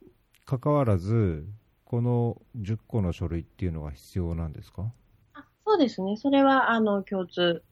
[0.44, 1.46] 関わらず、
[1.84, 4.92] この10個の書類っていうのが必要なんですか？
[5.34, 6.16] あそうですね。
[6.16, 7.62] それは、あの、共通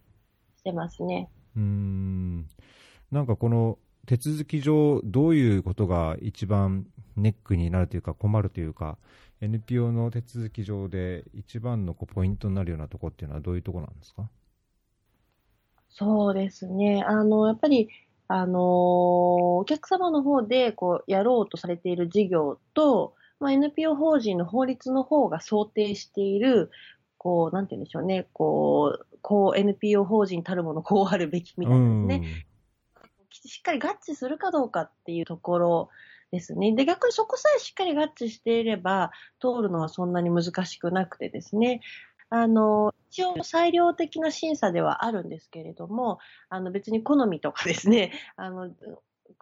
[0.57, 1.31] してますね。
[1.57, 2.49] うーん。
[3.11, 8.99] なんかこの手続き上、どういうことが一番ネックになるというか、困るというか、
[9.41, 14.29] NPO の手続き上で一番のこうポイントになるようなところっていうのはどういうところなんですか？
[15.91, 17.05] そうですね。
[17.07, 17.89] あの、やっぱり、
[18.29, 26.71] あの、お客様の方で、こう、やろうとされている事業と、まあ、NPO 法人の法律の方が想定している、
[27.19, 32.47] こう、なんて言うんでしょうね、こう、こう NPO 法人たるもの、こうあるべきみたいなですね。
[33.31, 35.89] しっかり合致するかどうかっていうところ
[36.33, 36.75] ですね。
[36.75, 41.81] で、逆にそこさえしっかり合致していれば、通るのはそんなに難しくなくてですね。
[42.29, 48.71] あの、一応裁量的な審査ではあるんですけれども、あの別に好みとかですね、あの、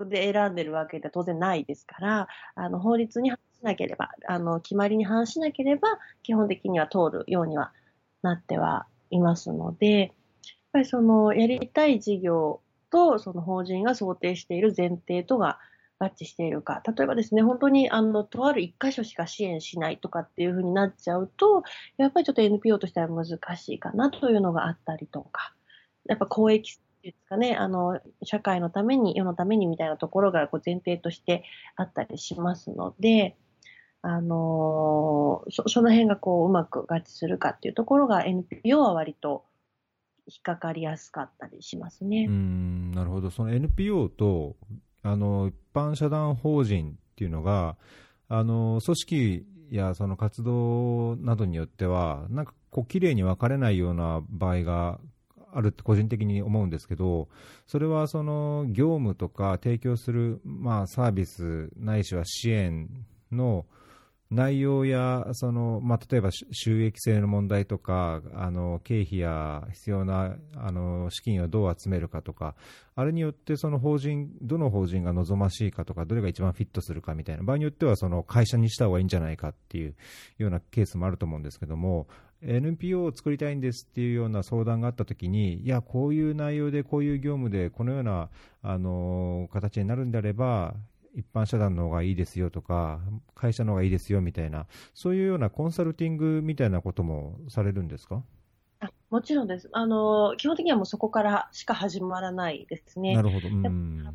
[0.06, 7.72] で選んでるわけでは当然ないですから、あの法律に反しなければ、あの決まりに反しなければ、基本的には通るようには
[8.22, 10.10] なってはいますので、やっ
[10.72, 15.58] ぱりそのやりたい事業とその法人が想定している前提とが
[15.98, 16.82] 合致しているか。
[16.86, 21.64] 例えばですね、本当にあの、とある一箇所しか支援しないとかっていうふうになっちゃうと、
[21.96, 25.54] やっぱりちょっと NPO としては難しいかなというのがあったりとか、
[26.08, 31.44] やっぱ公益っていうんですかね、あの、社会のために、世のためにみたいなところがこう前提として
[31.76, 33.36] あったりしますので、
[34.00, 39.44] あのそその辺がこううまく合致するかっていうところが NPO は割と
[40.26, 42.26] 引っかかりやすかったりしますね。
[42.28, 44.56] うんなるほど、その NPO と
[45.10, 47.76] あの一般社団法人っていうのが、
[48.28, 55.00] あの組織やその活動などによっては、なんかこう綺麗に分かれないような場合が
[55.52, 57.28] あるって個人的に思うんですけど、
[57.66, 62.88] それはその業務とか提供する、まあ、サービスないしは支援
[63.32, 63.66] の
[64.30, 72.54] 内容やその、まあ、例えば収益性の問題とかあの経費や必要なあの資金をどう集めるかとか
[72.94, 79.94] あれによってその法人どの法人が望ましいかとかどれが一番フィットするかみたいな場合によってはその会社にした方がいいんじゃないかっていう
[80.36, 82.06] ようなケースもあると思うんですけども
[82.42, 88.28] NPO を作りたいんですっていうような相談があったときにいやこういう内容でこういう業務でこのような
[88.62, 90.74] あの形になるんであれば
[91.14, 93.00] 一般社団の方がいいですよとか、
[93.34, 98.22] 会社の方がいいですよみたいな、そういうようなコンサルティングみたいなこともされるんですか？
[98.80, 99.68] あもちろんです。
[99.72, 103.14] あの、基本的にはもうそこからしか始まらないですね。
[103.14, 103.48] なるほど。
[103.48, 104.14] うん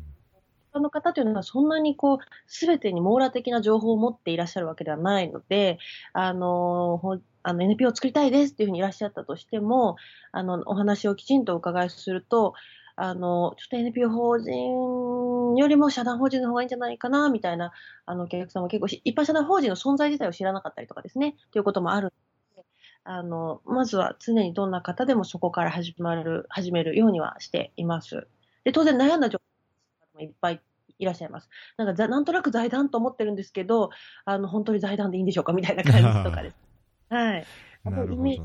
[0.72, 5.78] 一般の方というのはそんなにこう、すべてに網羅的な情報を持っていらっしゃるわけではないので、
[6.12, 7.00] あの、
[7.44, 9.94] あの NPO を作りたいですっていうふうにいらっしゃったとしても、
[10.32, 12.54] あの、お話をきちんとお伺いすると、
[12.96, 14.52] あの、ちょっと NPO 法人
[15.60, 16.68] よりも社団法人の方がいいん。
[16.68, 17.72] じゃないかな、みたいな、
[18.06, 18.62] あの、お客さん。
[18.62, 22.12] も結構、一般社団法人の存在自体を知らなかったりとかですね、ということもある
[23.04, 24.70] あの、まずは常にどん。
[24.70, 28.26] な方でもそこから始まる、始めるようにはしています。
[28.64, 29.20] で、当然悩ん。
[29.20, 30.62] だ状況もいっぱい
[30.98, 31.50] いらっしゃいます。
[31.76, 31.94] なん。
[31.94, 32.24] か、なん。
[32.24, 33.36] となく財団と思ってるん。
[33.36, 33.90] ですけど、
[34.24, 35.26] あの、本当に財団でいいん。
[35.26, 36.56] でしょうかみたいな感じとかです。
[37.10, 37.46] はい。
[37.84, 38.40] なるほどね。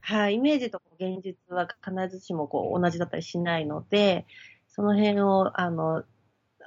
[0.00, 4.26] はい、イメージと現実は必ずしもこう同じだったりしないので、
[4.68, 6.04] その辺を、あの、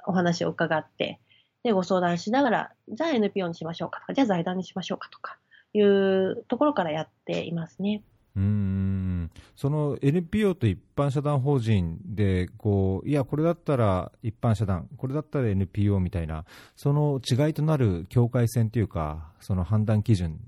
[0.06, 1.20] お話を伺って、
[1.62, 5.38] で、ご相談しながら、じゃあ NPO にしましょうかとか、じゃあ財団にしましょうかとか、
[5.74, 8.02] いうところからやっていますね。
[8.34, 20.40] うんその NPO と一般社団法人でこう、いや、これだったら一般社団、これだったら NPO みたいな、その違いとなる境界線というか、その判断基準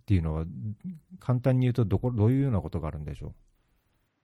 [0.00, 0.44] っていうのは、
[1.18, 3.32] 簡単に言うとどこ、どういうようなことがあるんでしょ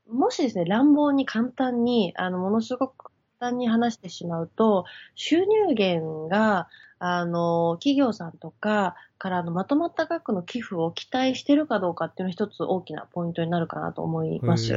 [0.08, 0.14] う？
[0.14, 6.68] もしですね、乱暴に簡単に、あの、ものすごく簡単に話してしまうと、収入源が、
[6.98, 14.72] あの、企業さんとかからのまとまった額の寄付を期待してるかどうかっていうの一つ大きなポイントになるかなと思います。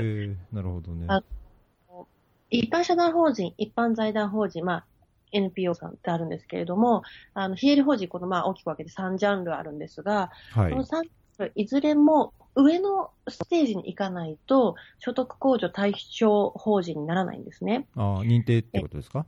[0.51, 1.07] なるほどね。
[2.49, 4.85] 一般社団法人、一般財団法人、まあ、
[5.31, 17.87] NPO さんってあるんですけれども、あの、非営利法人、このまあ大きく分けて3ジャンルあるんですが、はい、この3ジャンル、いずれも上のステージに行かないと、所得控除対象法人にならないんですね。
[17.95, 19.25] ああ、認定ってことですか？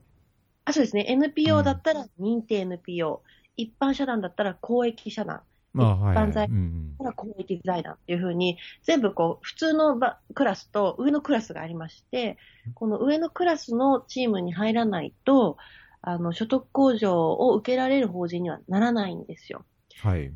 [0.65, 1.05] あそうですね。
[1.07, 3.19] NPO だったら認定 NPO、うん、
[3.57, 5.41] 一般社団だったら公益社団、
[5.73, 6.49] 一般財団だっ
[6.97, 9.99] たら公益財団っていうふうに、全部こう、普通の
[10.33, 12.37] クラスと上のクラスがありまして、
[12.75, 15.57] この上のクラスのチームに入らないと、
[16.01, 19.65] あの、所得控除を受けられる法人にはならないんですよ。
[20.01, 20.31] はい。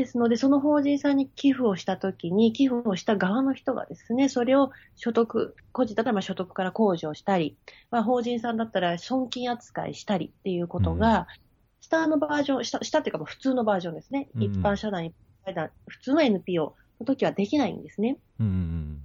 [0.00, 7.56] ですので、その法人さんに寄付をしたときに、寄付をした側の人がですね、それを所得、個人だったら所得から控除したり、
[7.90, 11.26] まあ、法人さんだったら損金扱いしたりっていうことが、うん、
[11.80, 14.28] 下のバージョン、下、下っていうか普通のバージョンですね。
[14.34, 15.14] うん、一般社団、一
[15.46, 18.16] 般団、普通の NPO の時はできないんですね。
[18.40, 19.02] うん、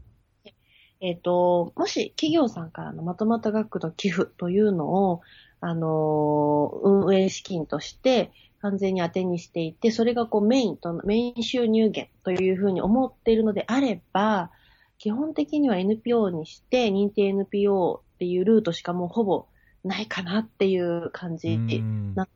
[1.01, 5.21] えっ、ー、と、もし企業さんからのまとまった額の寄付というのを、
[5.61, 8.31] あの、運営資金として
[8.65, 14.51] 完全に当てにしていて、それがこうメインと、メイン収入源というふうに思っているのであれば、
[14.97, 19.45] 基本的には NPO にして認定 NPO っていうルートしかもうほぼ
[19.83, 21.57] ないかなっていう感じ
[22.15, 22.27] な。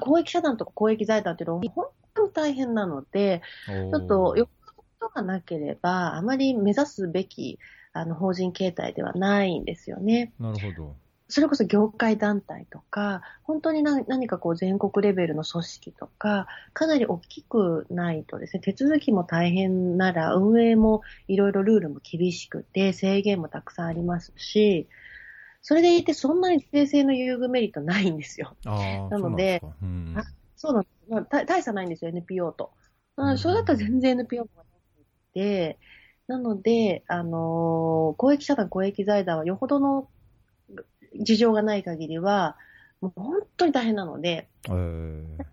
[0.00, 7.58] 公益社団とか公益財団っていうのは本当に大変なので、ちょっとよっことがなければ、あまり目指すべき
[7.92, 10.32] あの法人形態ではないんですよね。
[10.38, 10.96] なるほど。
[11.32, 24.88] それこそ業界団体とか、本当に何何かこう全国レベルの組織とか、かなり大きくないとですね、手続きも大変なら、運営もいろいろルールも厳しくて、制限もたくさんありますし、
[25.62, 28.54] それでいてそんなに税制の優遇メリットないんですよ。
[28.66, 29.72] あなのでそう
[30.12, 31.10] なんですかそうなんです。
[31.10, 32.72] まあ大大差ないんですよ、NPO と。
[33.16, 34.68] なのでそれだったら全然 NPO がなく
[35.32, 35.78] て、
[36.26, 40.08] なので、あのー公益社団、公益財団はよほどの
[41.18, 42.56] 事情がない限りは、
[43.00, 45.44] もう本当に大変なので、うんえ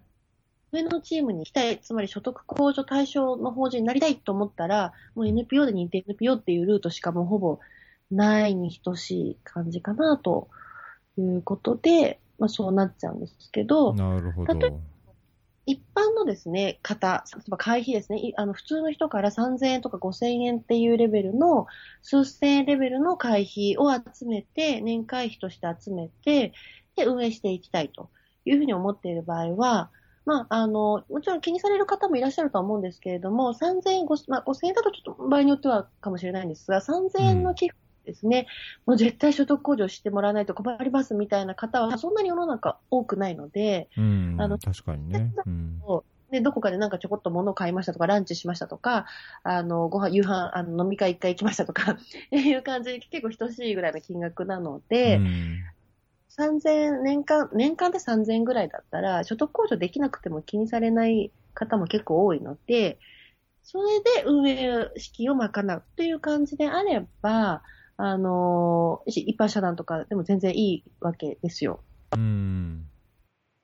[0.72, 7.60] 上のチームに行きたい、つまり所得控除対象の法人になりたいと思ったら、もう NPO で認定 NPO っていうルートしかもうほぼ
[8.12, 10.48] ないに等しい感じかなと
[11.18, 14.54] いうことで、まあそうなっちゃうんですけどー、なるほど。
[14.54, 14.74] 例え
[15.70, 21.68] 一般のですね、方、例えば会費ですね、あの普通の人から3000円とか5000円っていうレベルの、
[22.02, 26.54] 数千円レベルの会費を集めて、年会費として集めて、
[26.96, 28.10] で、運営していきたいと
[28.46, 29.92] いうふうに思っている場合は、
[30.26, 38.48] まあ、あの、もちろん気にされる方もいらっしゃるとは思うんですけれども、3000円まあ、5000円だとちょっと場合によってはかもしれないんですが、3000円の寄付ですね、
[38.86, 45.32] もう絶対所得控除してもらわないと困りますみたいな方は、そんなに世の中多くないので、うん、あの確かにね。
[45.46, 45.80] うん。
[46.32, 49.06] で、どこかでなんかちょこっと物を買いましたとか、ランチしましたとか、
[49.44, 51.98] あの、ご飯、夕飯、あの、飲み会一回行きましたとか、
[52.32, 55.60] いう感じで結構等しいぐらいの金額なので、うん。
[56.30, 63.00] 3000、年間、年間で3000円ぐらいだったら、所得控除できなくても気にされない方も結構多いので、
[63.64, 67.64] それで運営資金を賄うという感じであれば、
[68.02, 71.82] あの、一般社団とかでも全然いいわけですよ。
[72.16, 72.86] うん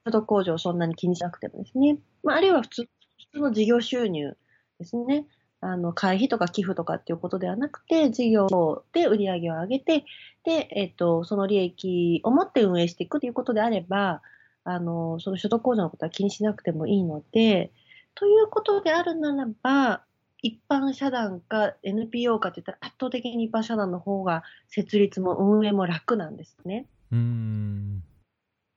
[0.06, 2.00] 所得控除をそんなに気にしなくてもですね。
[2.22, 2.90] まあ、あるいは普通、普
[3.38, 4.36] 通の事業収入
[4.78, 5.26] ですね。
[5.62, 10.04] あの、会費とか寄付とかっていうことではなくて、事業で売り上げを上げて、
[10.44, 14.22] で、えっと、その利益を持って運営していくということであれば、
[14.66, 17.72] あの、その所得控除のことは気にしなくてもいいので、
[18.16, 20.04] ということであるならば、
[20.42, 26.88] 一般社団か NPO かって言ったら圧倒的に一般社団の方が設立も運営も楽なんですね。
[27.12, 28.04] うん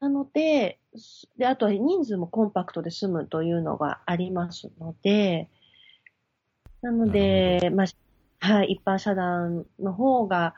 [0.01, 5.49] なので、すで、あとは人数もコンパクトで済むというのがありますので、
[6.83, 7.87] なので、まあ、
[8.47, 10.55] はい、一般社団の方が、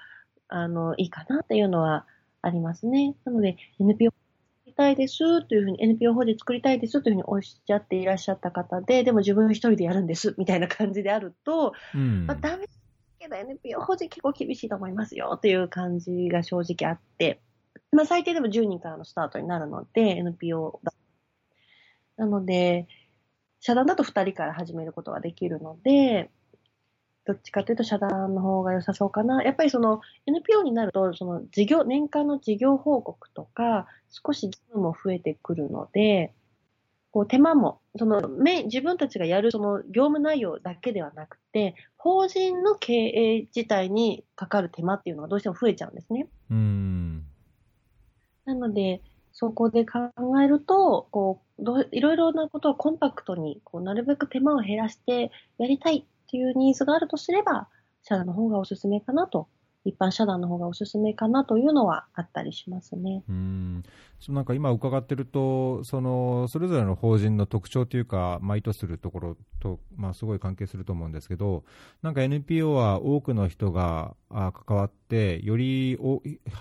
[0.49, 2.07] あの、いいかなっていうのは
[2.43, 3.15] ありますね。
[3.25, 4.13] なので、NPO
[4.81, 12.73] たいですというふうに、NPO 法人作りたいですというふうにおっしゃっていらっしゃった方で、でも自分一人でやるんです みたいな感じであると、うんまあ、ダメだ
[13.19, 17.43] けど NPO 法人結構厳しいと思いますよという感じが正直あって、
[17.93, 20.95] まあ最低でも10人からのスタートになるので、NPO だ。
[22.17, 22.89] なので、
[23.61, 26.31] 社団だと2人から始めることができるので、
[27.31, 29.45] どっちかというと社団の方が良さそうかな。
[29.45, 36.35] やっぱりその NPO になると、その事業、年間の事業報告とか、少し義務も増えてくるので、
[37.13, 46.27] こう手間も、そのメイン自分たちがやるその業務内容だけではなくて、法人の経営自体にかかる手間っていうのがどうしても増えちゃうんですね。
[46.51, 47.25] うん
[48.45, 49.03] なので、
[49.33, 50.11] そこで考
[50.43, 57.69] えると、こう、どういろいろなことをコンパクトに、こう、なるべく手間を減らしてやりたいっていうニーズがあるとすれば、
[58.03, 59.49] 社団の方がおすすめかなと、
[59.85, 63.25] 一般社団の方がおすすめかなというのはあったりしますね。
[63.29, 63.83] うん
[64.29, 71.65] なんか今伺ってるとそのそれぞれの法人の特徴というか、まあ、意図するところと、まあ、すごい関係すると思うんですけど
[72.03, 75.99] なんか NPO は多くの人が関わってより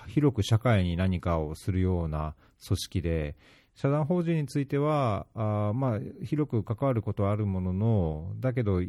[0.07, 3.35] 広く社会に何かをするような組織で
[3.75, 8.81] 社団法人についてはあ、まあ、広く関わることはあるもののだけど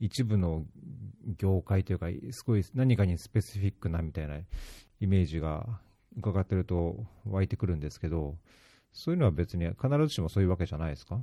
[0.00, 0.64] 一部の
[1.36, 4.36] 業界というかすごい何かにスペシフィックなみたいな
[5.00, 5.80] イメージが
[6.16, 8.36] 伺ってると湧いてくるんですけど、
[8.92, 11.20] そういうのは別に必ずしもそういうわけじゃないですか？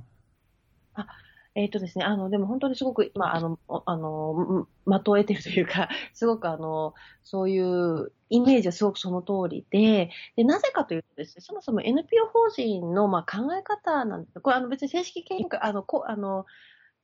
[0.94, 1.06] あ
[1.54, 16.44] えっ、とですね、あの、でも本当にすごく、まあ、あの、あの、的を得てるというか、 すごくあの、そういうイメージはすごくその通りで、で、なぜかというとですね、そもそも NPO 法人の、まあ、考え方なんですこれあの別に正式見解、あの、こあの、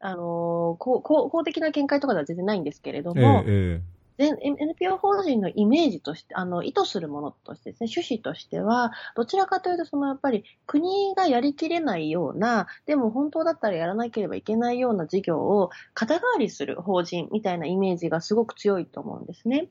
[0.02, 3.80] あの、公公公的な見解とかでは全然ないんですけれども、え
[4.18, 19.68] 全 NPO 法人のイメージとして、あの、意図するものとしてですね、趣旨としては、どちらかというと、そのやっぱり国がやりきれないような、でも本当だったらやらなければいけないような事業を肩代わりする法人みたいなイメージがすごく強いと思うんですね。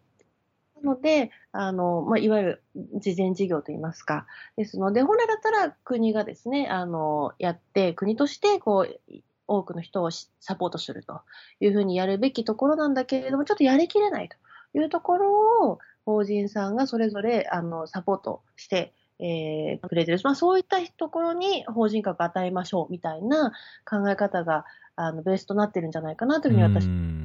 [0.82, 2.63] なので、あの、まあ、いわゆる
[2.95, 4.25] 事前事業といいますか。
[4.57, 9.13] ですので、本来だったら国がですね、あの、やって、国として、こう、
[9.58, 11.22] 多くの人をしサポートすると
[11.60, 14.38] いうふうにやるべきところなんだけれども、ちょっとやりきれないと
[14.78, 23.52] いうところを、法人さんがそれぞれあのサポートして、えーくれてる、まあ、そういったところに法人格を与えましょうみたいな
[23.88, 27.22] 考え方があのベースとなってるんじゃないかなというふうに私うん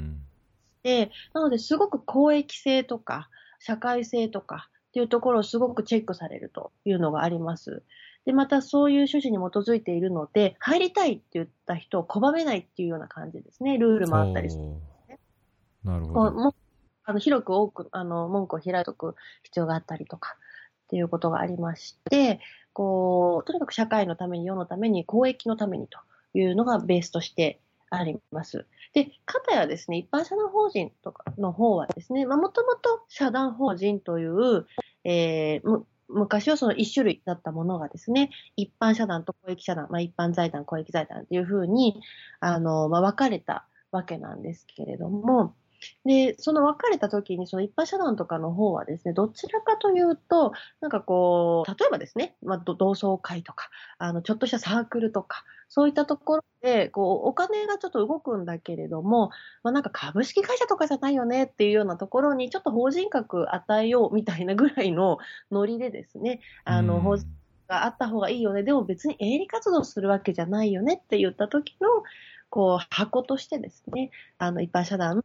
[0.86, 7.82] で、なのですごく公益性とか、社会性とかっていうところをすごくチェックされるというのがあります。
[8.26, 13.78] で、またそういう趣旨に基づいているので、入りたいって言った人を拒めないっていうような感じですね。
[13.78, 14.60] ルールもあったりして。
[14.60, 16.54] おーなるこほど。
[17.08, 19.14] あの広く多くあの門戸を開いておく
[19.44, 20.36] 必要があったりとか
[20.86, 22.40] っていうことがありまして、
[22.72, 25.98] こう、とにかく社会のために、世のために、公益のためにと
[26.34, 27.60] いうのがベースとして
[27.90, 28.66] あります。
[28.92, 34.66] で、かたやですね、一般社団法人とかの方はですね、まあ、もともと社団法人という、
[35.04, 35.86] えーむ
[36.16, 42.00] 昔はその1種類だったものがですね、一般社団と公益社団、まあ、一般財団、公益財団というふうに、
[42.40, 45.54] あの、まあ、分かれたわけなんですけれども、
[46.04, 59.30] で、その分かれた時に、その一般社団とかの方はですね、どちらかというと、なんかこう、例えばですね、まあ、ど同窓会とか、あの、ちょっとしたサークルとか、そういったところで、こう、お金がちょっと動くんだけれども、
[59.62, 65.18] まあ、なんか株式会社とかじゃないよねっていうようなところに、ちょっと法人格与えようみたいなぐらいの
[65.50, 67.26] ノリでですね、あの、うん法人
[67.68, 68.62] があった方がいいよね。
[68.62, 71.88] でも別に営利活動するわけじゃないよねって言った時の、
[72.48, 75.24] こう、箱としてですね、あの、一般社団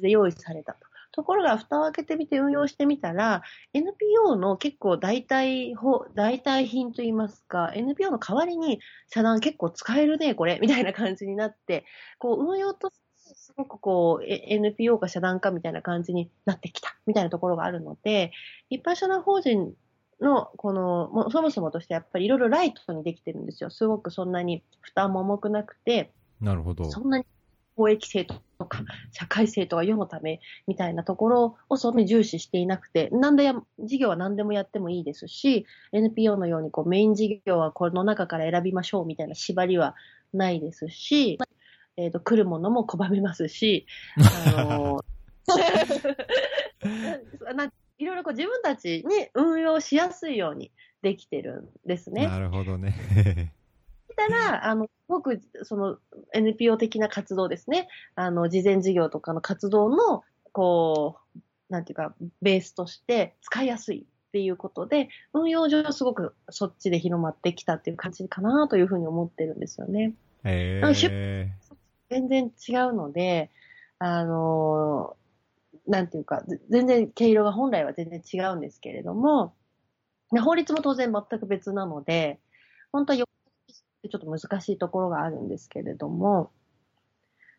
[0.00, 0.90] で用意されたと。
[1.12, 3.42] ところが、蓋を開けてみて運用してみたら、
[3.72, 11.84] NPO の結構代替法、代替品といいますか、NPO の代わりに社団結構使えるね、これ、みたいな感じになって、
[12.18, 12.94] こう、運用とし
[13.28, 18.32] てすごくこう、え NPO か社団かみたいな感じになってきた、みたいなところがあるので、
[18.68, 19.74] 一般社団法人
[20.20, 23.70] の、この、もうそもそもとしてやっぱりいろいろライトにできてるんですよ。
[23.70, 26.90] すごくそんなに負担も重くなくて、なるほど。
[26.90, 27.24] そんなに
[27.76, 28.34] 公益性と
[28.66, 39.94] か、社会性とか世のためみたいなところをそんなに重視していなくて、なんでや、事業は何でもやってもいいですし、NPO のようにこうメイン事業はこの中から選びましょうみたいな縛りは
[40.32, 41.38] ないですし、
[41.96, 43.86] えっ、と、来るものも拒めますし、
[44.56, 45.04] あの
[47.98, 50.70] いろいろこう自分たちに運用しやすいように
[51.02, 52.26] できてるんですね。
[52.26, 53.52] なるほどね。
[54.28, 55.98] たら、あの、すごく、その、
[56.32, 57.88] NPO 的な活動ですね。
[58.14, 70.14] あの、事前事業とかの活動の、こう、なんていうか、ベースとして使いやすいっていうことで、運用上すごくそっちで広まってきたっていう感じかなというふうに思ってるんですよね。
[70.44, 70.86] えー、
[72.10, 73.50] 全然違うので、
[73.98, 75.16] あの、
[75.86, 79.54] なんていうか、ぜ全然毛色が本来は全然違うんですけれども、
[80.32, 82.38] で法律も当然全く別なので、
[82.92, 83.18] 本当は
[84.08, 86.50] ちょっと難しいところがあるんですけれども、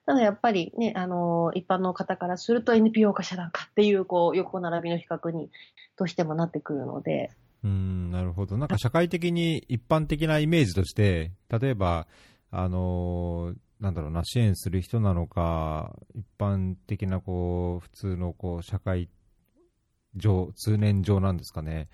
[0.05, 5.51] ただやっぱりね、あの、一般の方からすると NPO か社団かっていう、こう、横並びの比較に、
[5.95, 7.31] どうしてもなってくるので、
[7.63, 8.57] うん、なるほど。
[8.57, 12.07] なんか社会的に一般的なイメージとして、例えば、
[12.49, 19.09] あのなんだろうな、支援する人なのか、一般的な、こう、普通の、こう、社会
[20.15, 21.89] 上、通念上なんですかね。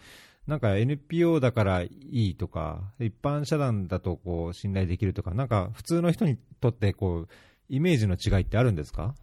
[0.48, 7.28] なんか NPO だからいいとか、一般社団だとこう信頼できるとか、なんか普通の人にとってこう、
[7.70, 9.14] イメージの違いってあるんですか？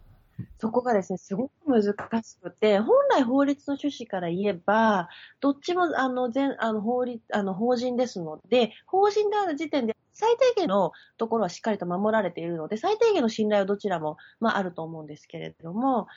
[0.59, 1.83] そこがですね、すごく難
[2.21, 5.07] しくて、本来法律の趣旨から言えば、
[5.39, 16.07] どっちも、あの、全、あの、法律、あの、法人ですので、法人である時点で、最低限のところはしっかりと守られているので、最低限の信頼はどちらも、まあ、あると思うんですけれども、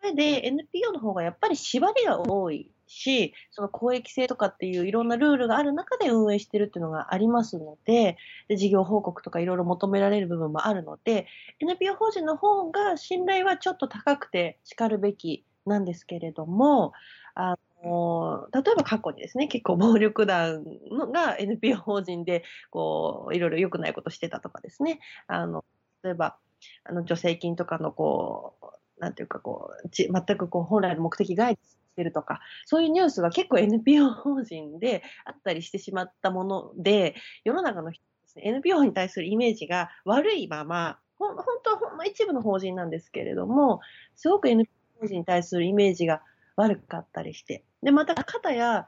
[0.00, 2.72] それで NPO の方がやっぱり縛りが多い。
[2.88, 8.16] し、その公益性とかっていういろんなルールがある中で運営してるっていうのがありますので、
[8.48, 11.26] で事業報告とかいろいろ求められる部分もあるので、
[11.60, 16.92] NPO 法人の方が信頼はちょっと高くて叱るべきなんですけれども、
[17.34, 25.64] あの例えば過去にですね、結構暴力団のが NPO 法人で、こう、いろいろ良くないことしてたとかですね、あの、
[26.02, 26.36] 例えば、
[26.84, 31.77] あの、助成金とかのこう、なんていうかこう、ち全くこう、本来の目的外です。
[31.98, 43.80] してるとか、そういうニュースが結構 NPO 法人であったりしてしまったもので、世の中の人ですね、NPO に対するイメージが悪いまま、ほ本当はほんの一部の法人なんですけれども、
[44.14, 44.70] すごく NPO
[45.00, 46.22] 法人に対するイメージが
[46.54, 48.86] 悪かったりして、で、また、方や、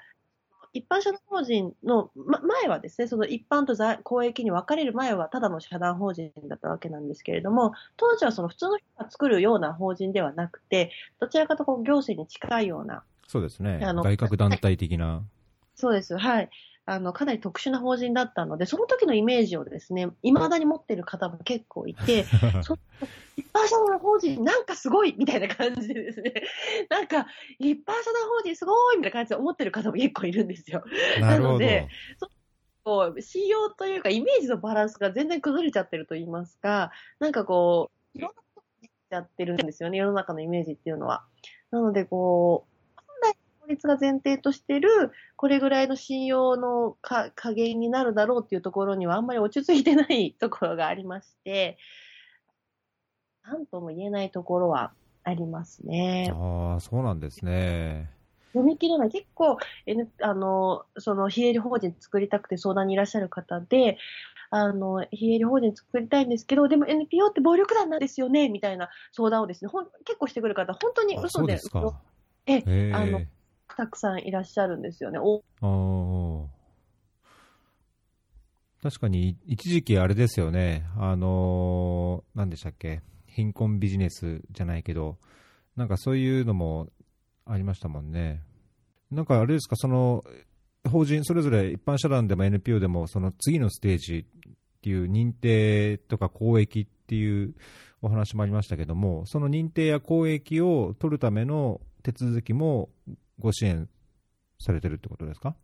[0.72, 13.80] 一般社団法人の、ま、前はですね、その一般と在公益に分かれる前はただの社団法人だったわけなんですけれども、当時はその普通の人が作るような法人ではなくて、どちらかとこう行政に近いような、そうですね。
[13.82, 15.22] あの外郭団体的な。
[15.74, 16.16] そうです。
[16.16, 16.50] はい。
[16.91, 22.24] あの、かなり特殊な法人だったので、その時のイメージをですね、未だに持ってる方も結構いて、
[22.62, 22.76] そ
[23.36, 26.34] 一般社団法人なんかすごいみたいな感じでですね、
[26.91, 27.28] なんか
[27.61, 30.82] 一般社団法人すごいみたいな感じで思ってる方も結構いるんですよ。
[31.20, 31.64] なるほど。
[32.82, 41.24] こう、仕様というかイメージのバランスが全然崩れちゃってると言いますか、なんかこう、いろんなことがちゃってるんですよね、世の中のイメージっていうのは。
[41.70, 42.69] なので、こう、
[43.70, 51.78] 律が前提としてる、これぐらいの信用のか加減になるだろうっていうところにはあんまり落ち着いてないところがありまして、
[53.42, 54.92] なんとも言えないところは
[55.24, 56.30] ありますね。
[56.32, 58.10] ああ、そうなんですね。
[58.52, 59.10] 読み切れない。
[59.10, 63.96] 結構、N、あの、その、非営利法人作りたくて相談にいらっしゃる方で、
[64.50, 71.56] あの、非営利法人作りたいんですけど、でも NPO って暴力団なんですよね、みたいな相談をですね、ほん結構してくる方、本当に嘘で、
[72.46, 73.22] でえ、あの、
[73.76, 75.18] たくさんいらっしゃるんですよね。
[75.18, 75.42] お
[78.82, 85.18] 確かに、一時期あれですよね、あのー、何でしたっけ、貧困ビジネスじゃないけど、
[85.76, 86.88] なんかそういうのも
[87.44, 88.42] ありましたもんね。
[89.10, 90.24] なんかあれですか、その
[90.88, 94.50] 法人それぞれ一般社団でも NPO でもその次のステージっ
[94.80, 97.54] ていう認定とか公益っていう
[98.00, 102.88] お話もありましたけども、その認定や公益を取るための手続きも
[103.41, 103.88] ご支援
[104.61, 105.57] されてるってことですか？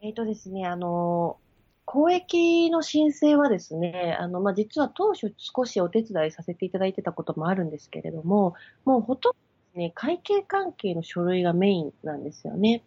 [0.00, 1.38] えっ、ー、とですね、あの、
[1.84, 9.32] 公益の申請はですね、あの、まあ、実は当初少しお手伝いさせていただいてたこともあるんですけれども、もうほとん
[9.74, 12.82] どね、会計関係の書類がメインなんですよね。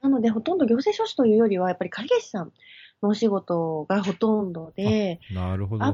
[0.00, 2.52] なので、ほとんど行政書士というよりは、やっぱり会計士さん
[3.02, 5.84] のお仕事がほとんどで、なるほど。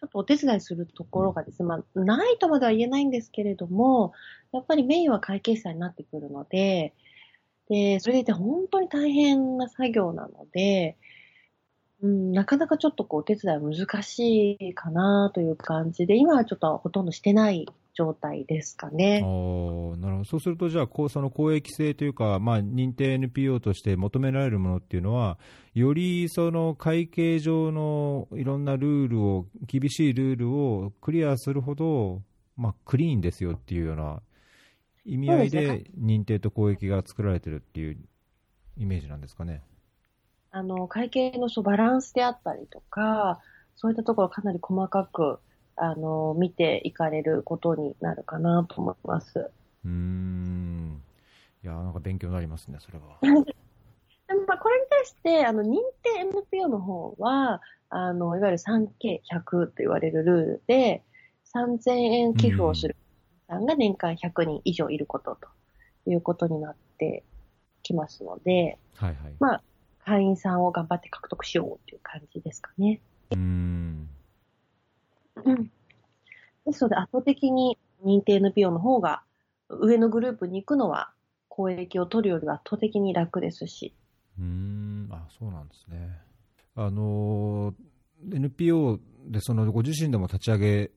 [0.00, 4.12] ちょっとお手伝いするところがですね、まあ、ないとまでは言えないんですけれども、
[4.52, 6.94] やっぱりメインは会計士さんになってくるので、
[7.68, 10.96] で、それでいて本当に大変な作業なので、
[12.00, 17.66] うん、なかなかちょっとこうお手伝い難しいかなという感じで、今はちょっとほとんどしてない
[17.98, 19.22] 状態ですかね。
[19.24, 19.26] あ
[19.96, 25.36] なるほどそうすると、じゃあ、こうその公益性というか、まあ、認定 NPO として求められるものっていうのは、
[25.74, 32.22] よりその会計上のいろんなルールを、厳しいルールをクリアするほど、
[32.56, 34.22] まあ、クリーンですよっていうような
[35.04, 37.96] 意味合いで認定と公益が作られてるっていう
[38.76, 39.62] イメージなんですかね。
[40.52, 43.40] あの、会計のそうバランスであったりとか、
[43.74, 45.40] そういったところかなり細かく、
[45.80, 49.50] あの、見ていかれることになるかなと思います。
[49.84, 51.02] うん。
[51.62, 53.18] いや、なんか勉強になりますね、それは。
[53.22, 61.02] でもまあこれに対して、あの、認定 NPO の方は、あの、いわゆる 3K100 と言われるルールで、
[61.54, 62.96] 3000円寄付をする
[63.48, 65.48] さんが年間100人以上いることと
[66.10, 67.24] いうことになって
[67.82, 69.34] きますので、はいはい。
[69.40, 69.62] まあ、
[70.04, 73.00] 会員さんを頑張って獲得しようという感じですかね。
[73.30, 74.08] うん。
[75.44, 75.70] うん。
[76.66, 79.22] ですので、圧倒的に認定 NPO の方が
[79.68, 81.12] 上のグループに行くのは
[81.48, 83.94] 公益を取るよりは圧倒的に楽ですし。
[84.38, 86.18] うん、あ、そうなんですね。
[86.76, 87.74] あの、
[88.32, 90.90] NPO でそのご自身でも立ち上げ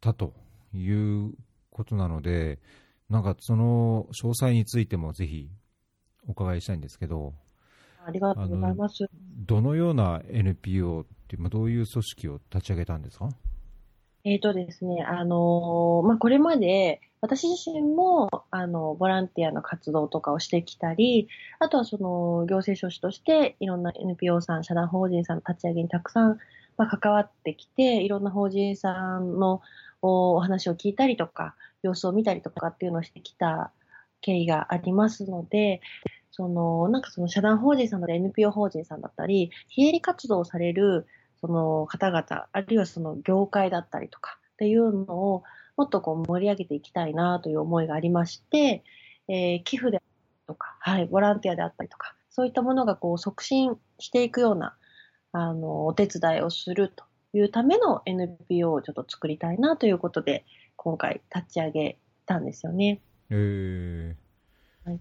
[0.00, 0.32] たと
[0.72, 1.34] いう
[1.70, 2.58] ことなので、
[3.10, 5.50] なんかその詳細についてもぜひ
[6.26, 7.34] お伺いしたいんですけど、
[8.06, 9.06] ありがとうございます。
[9.36, 13.28] どのような NPO っていう、どういう組織を立ち上げたんですか？
[14.28, 26.38] えっ、ー、とですね、あのまあ、これまで私自身も、あの、ボランティアの活動とかをしてきたり、あとはその、行政書士として、いろんな NPO さん、社団法人さんの立ち上げにたくさん、
[26.76, 29.62] まあ、関わってきて、いろんな法人さんの
[30.02, 33.72] お話を聞いたりとか、様子を見たりとかっていうのをしてきた
[34.20, 35.80] 経緯がありますので、
[36.30, 41.06] その、なんかその社団法人さんだったり NPO 法人さんだったり、非営利活動をされる
[41.40, 45.44] その方々、あるいはその業界だったりとかっていうのを
[45.76, 48.82] もっとこう盛り上げていきたいなという思いがありまして、
[49.28, 54.76] えー、寄付であったりとか、はい、ボランティアであったりとか、そういったものがこう促進していくような、
[55.32, 60.44] あの、お手伝いをするというための NPO をちょっと作りたいなということで、
[60.76, 63.00] 今回立ち上げたんですよね。
[63.30, 64.14] えー、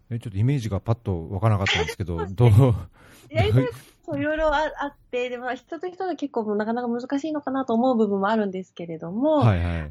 [0.09, 4.19] えちょっとイメージがパッとわからなかったんですけど、 ど う？
[4.19, 9.89] いろいろあって、でも人と人で結構なかなか難しいのかなと思う部分もあるんですけれども、はいはい、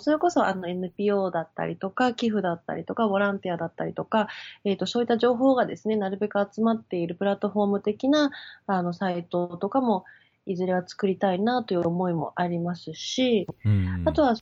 [0.00, 4.28] それこそあの NPO だったりとか、寄付だったりとか、ボランティアだったりとか、
[4.64, 8.30] えっ、ー、と、そういった情報がですね、なるべく集まっているプラットフォーム的な
[8.66, 10.04] あのサイトとかも、
[10.46, 14.36] いずれは作りたいなという思いもありますし、うん、あとは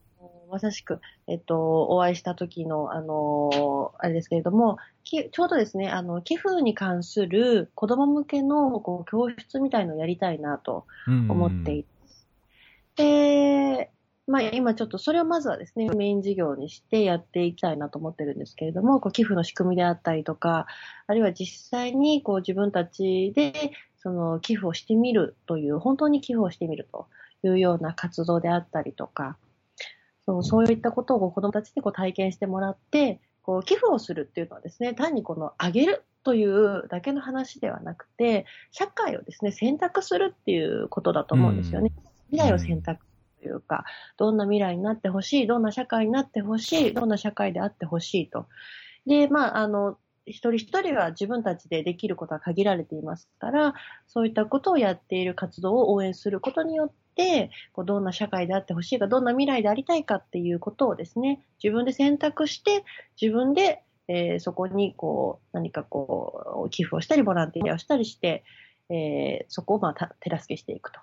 [0.52, 11.92] まさしく、えっと、お会いした時の、あの、あれですけれども、ちょうどですね、あの、寄付に関する子供向けのこう教室みたいのをやりたいなと思っていて、
[12.96, 13.90] で、
[14.26, 20.66] まあ今ちょっとそれをまずはですね、メイン事業にしてやっていきたいなと思ってるんですけれども、こう寄付の仕組みであったりとか、
[21.06, 27.06] あるいは実際にこう自分たちでその寄付をしてみるという、本当に寄付をしてみると
[27.42, 29.36] いうような活動であったりとか、
[30.26, 41.92] そうそういったことを子供たちにこう体験してもらって、こう寄付をするっていうのはですね、単にこのあげるというだけの話ではなくて、社会をですね、選択するっていうことだと思うんですよね。
[42.30, 43.04] 未来を選択
[43.40, 43.84] というか、
[44.16, 48.46] どんな未来になってほしい、どんな社会になってほしい、どんな社会であってほしいと。
[49.06, 53.74] で、まあ、あの、一人一人は自分たちでできることは限られていますから、
[54.06, 56.94] そういったことをやっている活動を応援することによって、
[57.72, 62.84] こうどんな社会であってほしいか、どんな未来でありたいかっていうことをですね、自分で選択して、
[63.20, 68.44] 自分で、えー、そこにこう何かこう寄付をしたり、ボランティアをしたりして、
[68.88, 71.00] えー、そこをまあ手助けしていくと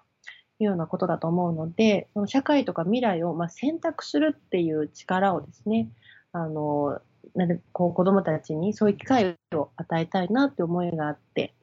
[0.60, 5.90] いうようなことだと思うので、その社会とか未来をまあ選択するっていう力をですね、
[6.32, 7.00] あの、
[7.36, 11.54] なるこう子供たちにそういう機会を与えたいなって思いがあって、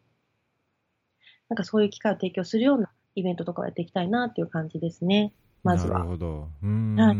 [1.48, 5.32] なんかそういう機会を提供するようなイベントとかをやっていきたいなっていう感じですね、
[5.64, 5.98] まずは。
[5.98, 6.48] なるほど。
[6.62, 6.94] うん。
[6.96, 7.12] は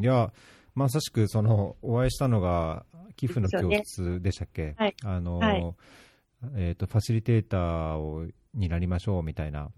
[0.00, 0.32] い、いや、
[0.74, 5.74] まさしくその、お会いしたのが、寄付の教室でしたっけ、ね、はい、あの、はい、
[6.54, 9.70] えっ、ー、と、ファシリテーターをになりましょうみたいな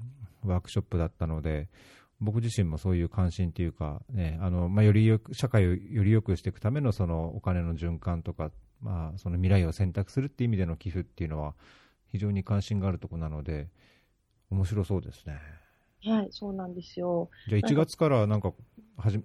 [0.45, 1.69] ワークショップだったので、
[2.21, 8.51] 僕自身もそういう関心というか、ね、あのまあ、よりよく社会をより良くしていくためのそのお金の循環とか、
[8.83, 11.55] まあ、その未来を選択するっていう意味での寄付っていうのは、
[12.13, 13.69] 非常に関心があるところなので、
[14.51, 15.39] 面白そうですね。
[16.05, 17.31] はい、そうなんですよ。
[17.49, 18.53] じゃあ1月からなんか
[18.97, 19.23] はじ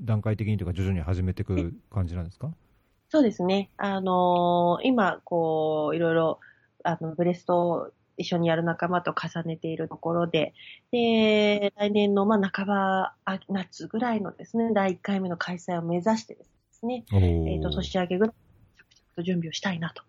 [0.00, 2.52] 段階的にというか徐々に始めていく感じなんですか？
[3.12, 3.70] そうですね。
[3.76, 6.40] あのー、今、こう、いろいろ、
[6.82, 10.54] あの、ブレスト一緒にやる仲間と重ねているところで、
[10.92, 13.14] で、来年のまあ半ば、
[13.50, 18.34] 夏ぐらいのですね、第1回目の開催を目指してですね、えっ、ー、と、年明けぐらい、
[18.78, 20.02] 着々と準備をしたいなと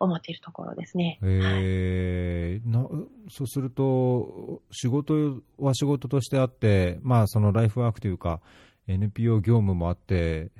[0.00, 1.18] 思っているところですね。
[1.22, 2.88] えー、な
[3.28, 8.40] そうすると、仕事は仕事としてあって、まあ、そのライフワークというか、
[8.88, 10.50] NPO 業務もあって、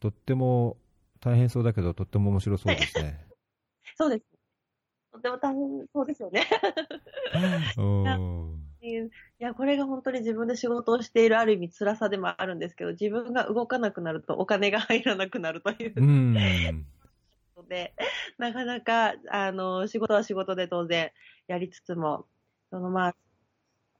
[0.00, 0.78] とっても
[1.20, 3.20] 大変そうだけど、とっても面白そうですね。
[3.96, 4.24] そうです。
[5.12, 6.46] とても大変そうですよね。
[8.80, 15.92] いや、これが本当に自分で仕事をしているある意味辛さでもあるんですけど、自分が動かなくなるとお金が入らなくなるという。
[15.96, 16.86] うん
[17.68, 17.94] で、
[18.38, 21.10] なかなか、あの、仕事は仕事で当然
[21.46, 22.26] やりつつも、
[22.70, 23.14] そのま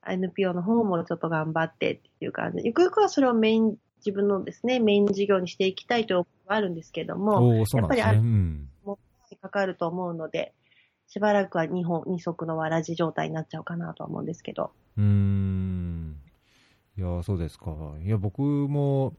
[0.02, 8.98] あ、NPO の方もちょっと頑張ってっていう感じで、ゆくゆくはそれをメイン、自分のですね、メイン事業にしていきたいという思いはあるんですけども、ね、やっぱりある、うん、も
[9.40, 10.54] かかると思うので、
[11.08, 14.72] しばらくは2本、二足のわらじ状態になっちゃうかなとは思うんですけど。
[14.96, 16.16] うん。
[16.96, 17.74] いや、そうですか。
[18.02, 19.14] いや、僕も、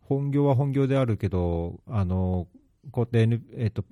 [0.00, 2.46] 本業は本業であるけど、あの、
[2.90, 3.84] こうやって、えっ、と、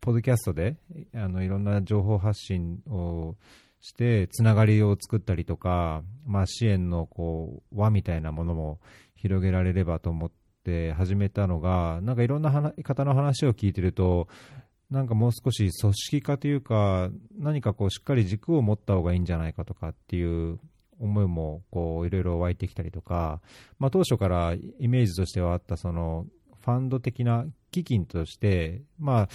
[0.00, 0.76] ポッドキャストで、
[1.14, 3.36] あの、いろんな情報発信を
[3.80, 8.80] して、つながりを作ったりとか、まあ、支援の、こう、輪みたいなものも
[9.14, 10.30] 広げられればと思っ
[10.62, 14.28] て始めたのが、なんかいろんな方の話を聞いてると、
[14.90, 20.58] なんかもう少し組織化というか、何かこうしっかり軸を持った方がいいんじゃないかとかっていう
[21.00, 23.40] 思いもこういろいろ湧いてきたりとか、
[23.78, 26.26] まあ、当初からイメージとしてはあったその
[26.64, 29.28] ファンド的な基金として、まあ、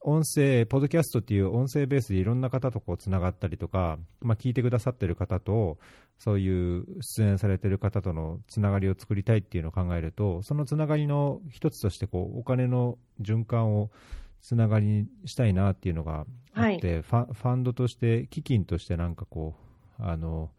[0.00, 5.78] 音声、ポッドキャストっていう音声ベースでいろんな方とこうつながったりとか、まあ、聞いてくださってる方と、
[6.18, 13.90] そういう出演されてる方とのつながりを作りたいっていうのを考えると、そのつながりの一つとしてこうお金の循環を
[14.40, 19.56] つながりにしたいなっていうのがあって、はい、ファファンドとして、基金としてなんかこ
[19.98, 20.50] う、あの、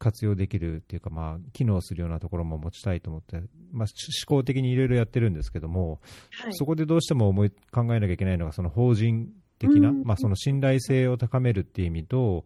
[0.00, 3.36] 活用できるっていうか、まあ、機能するようなところも持ちたいと思って、
[3.70, 3.86] まあ、思
[4.26, 6.00] 考的にいろいろやってるんですけども、
[6.42, 9.28] はい、そこでどうしても思い考えなきゃいけないのが、その法人
[9.60, 12.44] 的な、まあ、その信頼性を高めるっていう意味と、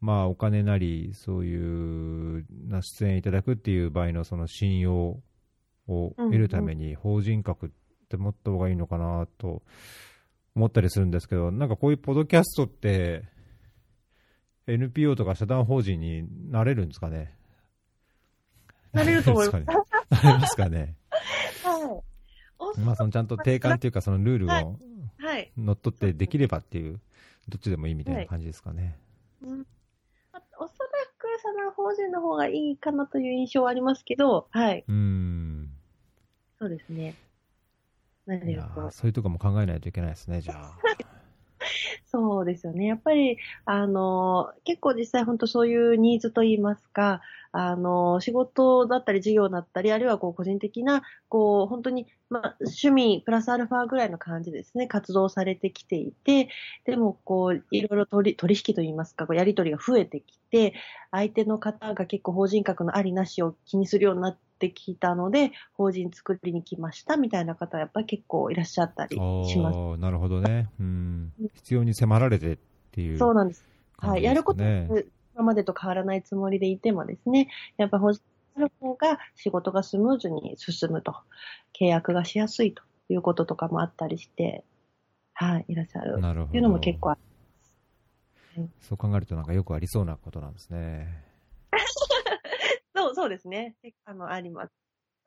[0.00, 5.20] まあ、お金なり、そういうな出演いただくっていう場合のその信用
[5.86, 9.62] を得るために、法人格ってって持った方がいいのかなと
[10.54, 13.24] 思ったりするんですけど、なんかこういうポッドキャストって、
[14.66, 17.34] NPO とか社団法人になれるんですかね？
[18.92, 19.64] なれると思います。
[20.24, 20.94] なれますかね？
[21.62, 22.02] は
[22.76, 22.80] い。
[22.80, 24.78] まあ、そのちゃんと定款っていうか、そのルールを
[25.56, 27.00] 乗っ取ってできればっていう、
[27.48, 28.96] どっちでもいいみたいな感じですかね。
[29.42, 29.66] はい、うん、
[30.58, 30.68] おそら
[31.18, 34.84] く社団法人の方がいいかなという印象はありますけど、はい。
[34.88, 35.70] うん。
[36.58, 37.14] そうですね。
[38.26, 38.32] そ
[39.04, 40.78] ういうとこも考えないといけないですね、じゃあ。
[42.16, 42.86] そうですよね。
[42.86, 56.48] やっぱり、あの、結構実際本当そういうニーズといいますか、あの、仕事だったり事業だったり、あるいはこう個人的な、こう、本当に、まあ、趣味プラスアルファぐらいの感じですね、活動されてきていて、
[56.84, 60.74] でもこう、いろいろ取り取引といいますか、こうやり取りが増えてきて、
[61.10, 70.00] 相手の方が結構法人格のありなしを気にするようになってきたので、法人作りに来ましたみたいな方はやっぱり結構いらっしゃったりします。
[70.00, 70.68] なるほどね。
[70.80, 71.32] うん。
[71.54, 72.58] 必要に迫られてっ
[72.92, 73.64] ていうそうなんです。
[73.98, 74.22] はい。
[74.22, 74.68] やることは
[75.34, 78.22] 今までと変わらないつもりでいてもですね、やっぱ法人
[78.56, 81.14] ある方が仕事がスムーズに進むと、
[81.78, 84.64] 契約がしやすいということとかもあったりして、
[85.32, 86.48] はい、いらっしゃるなるほど。
[86.48, 87.18] っていうのも結構あ
[88.80, 91.08] そう考えるとなんかよくありそうなことなんですね。
[93.14, 93.76] そう、ですね。
[94.04, 94.72] あの、あります。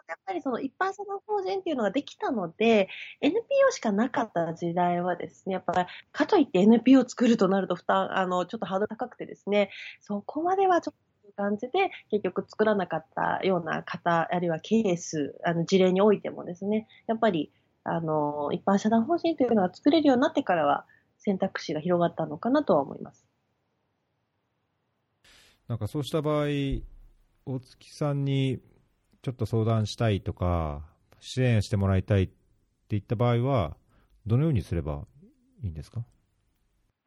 [0.08, 2.88] やっぱりその一般社団法人っていうのができたので、
[3.22, 9.70] NPO しかなかった時代はですね、やっぱ、かといって NPO を作るとなると負担、あの、ちょっとハードル高くてですね、
[10.00, 17.52] そこまではちょっという感じで、結局作らなかったような方、あるいはケース、あの、事例においてもですね、やっぱり、
[17.84, 20.86] あの、一般社団法人というのが作れるようになってからは、
[21.18, 23.28] 選択肢が広がったのかなとは思います。
[25.68, 26.46] なんかそうした場合、
[27.48, 28.60] 大月さんに
[29.22, 30.84] ちょっと相談したいとか、
[31.22, 32.30] 支援してもらいたいっ
[32.89, 33.78] ていった場合は、
[34.26, 35.06] どのようにすれば
[35.64, 36.04] いいんですか？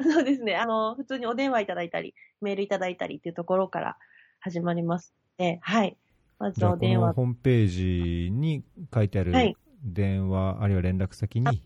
[0.02, 0.56] そうですね。
[0.56, 3.98] あの、普通にお電話いただいたり、メールいただいたりっていうところから
[4.40, 5.98] 始まりますので、はい。
[6.38, 7.08] まずお電話。
[7.08, 8.64] のホームページに
[8.94, 11.62] 書いてあるはい電話、あるいは連絡先に、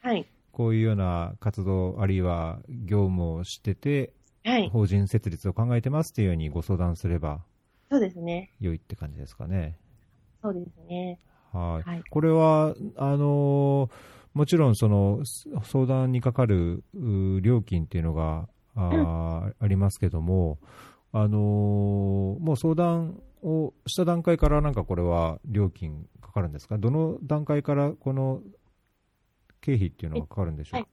[0.00, 0.26] はい。
[0.52, 4.12] こういうような活動、あるいは業務をしてて、
[4.44, 4.68] はい。
[4.70, 7.44] 法人設立を考えてますっていうようにご相談すれば
[7.90, 8.52] そうですね。
[8.60, 9.78] 良いって感じですかね。
[10.42, 11.18] そうですね。
[11.52, 11.88] はい。
[11.88, 12.02] はい。
[12.10, 13.90] これは、あのー
[14.36, 20.58] もちろんそのす相談にかかるう料金っていうのがあ,、ありますけども、
[21.10, 26.76] あのーもう相談をした段階からなんかこれは料金かかるんですか？
[26.76, 28.42] どの段階からこの
[29.62, 30.82] 経費っていうのがかかるんでしょう？
[30.82, 30.88] か、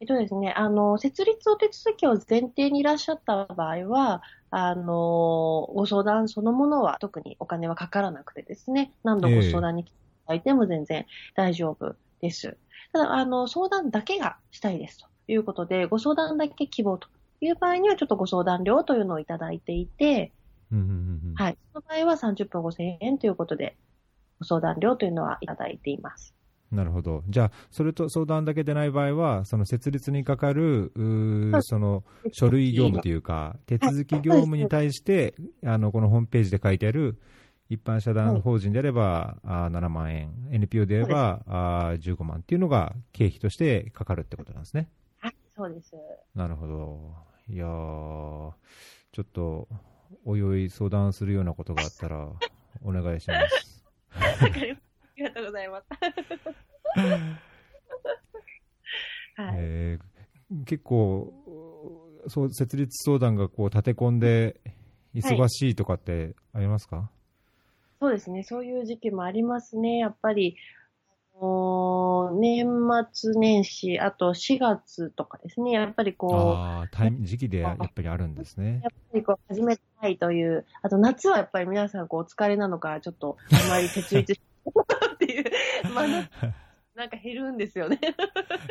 [0.00, 12.58] えっとですね、あの、設立お手続きを前提にいらっしゃった場合は、あの、ご相談そのものは特にお金はかからなくてですね、何度ご相談に来ていただいても全然大丈夫です。
[12.92, 17.08] ただ、あの、相談だけがしたいですということで、ご相談だけ希望と
[17.40, 20.34] いう場合には、ちょっとご相談料というのをいただいていて、
[21.34, 21.58] はい。
[21.72, 23.78] その場合は30分5000円ということで、
[24.40, 26.34] ご相談料というのはいただいています。
[26.70, 27.24] なるほど。
[27.28, 30.92] じゃあ、それと相談だけでない場合は、その設立にかかる、
[31.62, 37.18] その書類業務というか、手続き業務に対して、あのこのホームページで書いてある、
[37.68, 44.88] 一般社団法人であれば、あー7万円、NPO であればあー15万っていうのが経費としてかかるってことなんですね。
[45.18, 45.92] はい、そうです。
[46.34, 47.14] なるほど。
[47.48, 48.52] いやー、
[49.12, 49.68] ちょっと、
[50.24, 52.28] おいおい相談するようなことがあったら、
[52.82, 53.84] お願いします。
[55.26, 55.86] ありがとうございます。
[59.36, 59.54] はい。
[59.56, 60.10] えー
[60.66, 61.32] 結構、
[62.26, 64.60] そう設立相談がこう立て込んで、
[65.14, 67.10] 忙しいとかってありますか、
[68.00, 68.42] そうですね。
[68.42, 69.98] そういう時期もありますね。
[69.98, 70.56] やっぱり、
[71.36, 72.66] あのー年
[73.12, 75.72] 末年始、あと4月とかですね。
[75.72, 78.88] やっぱりこう、ああ、タイミ時期でやっぱりあるんですねや。
[78.88, 84.40] っぱりこう始めたいという、あと夏はやっぱり皆さんこうお疲れなのか、ちょっとあまり設立し
[85.14, 85.44] っていう、
[85.94, 86.28] まあな
[86.94, 87.98] なんか減るんですよね。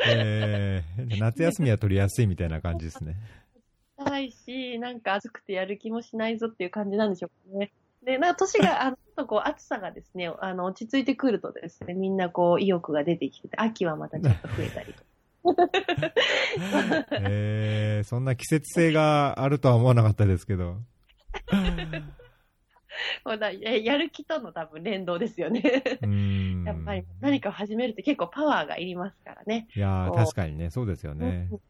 [0.06, 3.16] えー夏休みは取りやすいみたいな感じですね。
[3.98, 7.72] ないし、なんか暑くてやる気もしないぞっていう感じなんでしょうかね。
[8.04, 15.02] で、なんか年が、あの、ちょっとこう暑さがですね、あの、落ち着いてくるとですね、みんなこう意欲が出てきてて、秋はまたちょっと増えたりと。
[17.20, 20.76] えーそんな季節性があるとは思わなかったですけど。
[23.24, 25.62] こうだややる気との多分連動ですよね。
[26.64, 29.68] やっぱり何かを始めるって結構パワーがいりますからね。
[29.74, 31.48] いや確かにね、そうですよね。
[31.50, 31.60] うん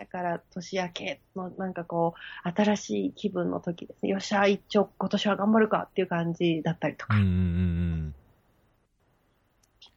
[0.00, 4.08] だから年明けのなんかこう、新しい気分の時ですね。
[4.08, 7.16] よっしゃ、一丁今年は頑張るかっていう感じだったりとか。
[7.16, 8.14] うんうんうん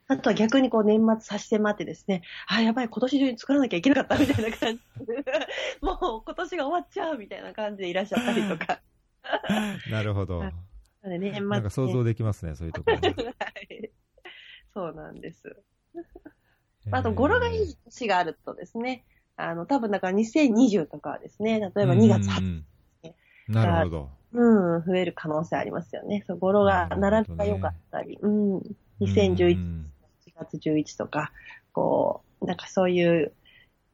[0.07, 5.23] あとは逆にこう年末差し迫ってですね、あ、やばい、今年中に作らなきゃいけなかったみたいな感じで、
[5.81, 8.79] もう今年が終わっちゃうみたいな感じでいらっしゃったりとか。
[9.49, 9.91] うん。
[9.91, 10.43] なるほど。
[11.03, 12.97] 年末、ね、なんか想像できますね、そういうところ。
[13.01, 13.11] は
[13.69, 13.91] い。
[14.73, 15.55] そうなんです。
[16.91, 19.05] あと、語呂がいい年があるとですね、
[19.35, 22.65] あの、多分だから2020とかはですね、例えば2月20日、うん
[23.47, 24.09] なるほど。
[24.31, 26.23] うん、増える可能性ありますよね。
[26.25, 28.57] そう語呂が、並びが良かったり、うん、
[29.01, 29.89] 2011、うん
[30.25, 31.31] 4月11とか、
[31.73, 33.33] こう、なんかそういう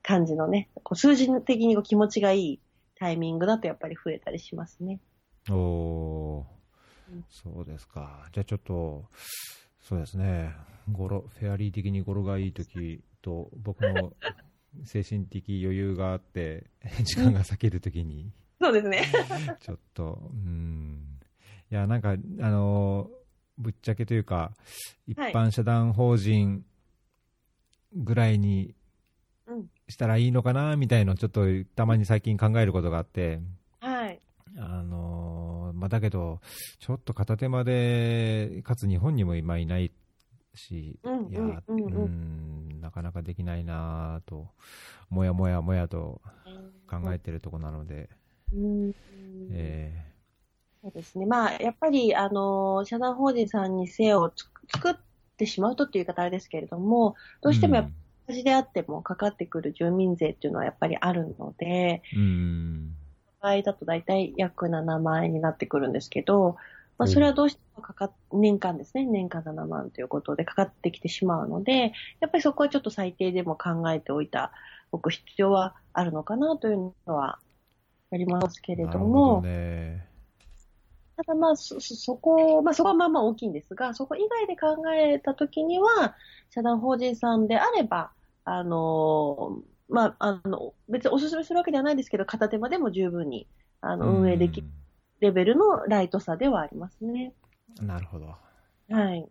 [0.03, 2.59] 感じのね、こう数字的にこう気持ちがいい
[2.95, 4.99] タイミングだとやっぱり増えたりしますね。
[5.51, 6.45] お
[7.29, 8.27] そうですか。
[8.31, 9.05] じゃあちょっと、
[9.81, 10.53] そうですね、
[10.91, 14.13] 語呂、フェアリー的に語呂がいい時と、僕の
[14.83, 16.69] 精神的余裕があって、
[17.03, 18.31] 時間が割ける時に、
[18.61, 19.03] そうですね。
[19.59, 21.19] ちょっと、うん。
[21.71, 23.09] いや、なんか、あの、
[23.57, 24.53] ぶっちゃけというか、
[25.07, 26.65] 一般社団法人
[27.93, 28.75] ぐらいに
[29.47, 29.69] うん。
[29.87, 31.45] したらいいのかな、みたいのをちょっと
[31.75, 33.41] たまに最近考えることがあって、
[33.79, 34.21] はい。
[34.57, 35.18] あの
[35.79, 36.41] まあ、だけど、
[36.79, 39.91] ちょっと片手間で、かつ日本にも今いない
[40.53, 44.49] し、うんいや、うんうんうんうんなかなかできないなと、
[45.09, 46.21] もやもやもやと
[46.89, 48.09] 考えてるとこなので、
[48.53, 48.93] うん。
[49.51, 50.05] え
[50.81, 51.25] そうですね。
[51.25, 54.95] まあ、やっぱり、あの、社団法人さんにせをつ作っ
[55.37, 57.95] てしまうとっていう言い方あれですけれども、ーどうしてもやっぱり、
[58.29, 62.95] 同じであってもかかってくる住民税っていうのはやっぱりあるので、うん、
[63.43, 66.57] うん場合だと大体約7万円になってくるんですけど、
[66.97, 69.05] まあ、それはどうしてもかかっ、年間ですね。
[69.05, 74.51] 年間7万ということでかかってきてしまうので、やっぱりそこはちょっと最低でも考えておいた、
[74.91, 77.39] おく必要はあるのかなというのは
[78.11, 80.05] ありますけれども、ほどね。
[81.15, 86.15] ただまあ、そ、そそこ、まあそこはまあまあ大きいんですが、そこ以外で考えたときには、
[86.49, 88.11] 社団法人さんであれば、
[88.43, 93.47] あの、まあ、あの、別にお勧めするわけではないですけど、片手間でも十分に、
[93.81, 94.67] あの、運営できる
[95.19, 97.33] レベルのライトさではありますね。
[97.33, 97.49] うん
[97.81, 98.35] なるほど。
[98.89, 99.29] はい。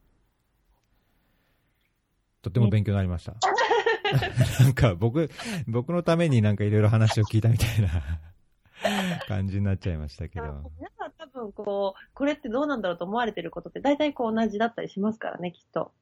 [2.41, 3.35] とても勉強になりました。
[4.63, 5.29] なんか僕、
[5.67, 10.47] 僕のためになんかいろいろ話を聞いたみたいな感じになっちゃいましたけど。
[10.79, 15.93] 皆さん多分こう、これってどうなんだろうと思われてることって大体こう同じだったりしますからね、きっと。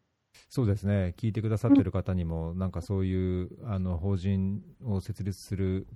[0.49, 5.87] そうですね、聞いてくださってる方にも、なんかそういうあの法人を設立する、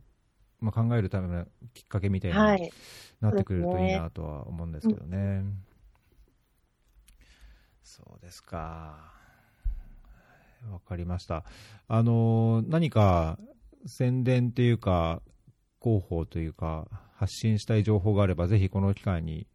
[0.61, 2.72] まあ、考えるためのきっかけみたいにはい。
[3.20, 5.45] なってくれるといいなとは思うんですけどね。
[7.82, 9.12] そうですか。
[10.70, 11.45] わかりました。
[11.88, 13.38] あの、何か
[13.86, 15.22] 宣伝っていうか、
[15.82, 19.47] 広報というか、発信したい情報があれば、ぜひこの機会に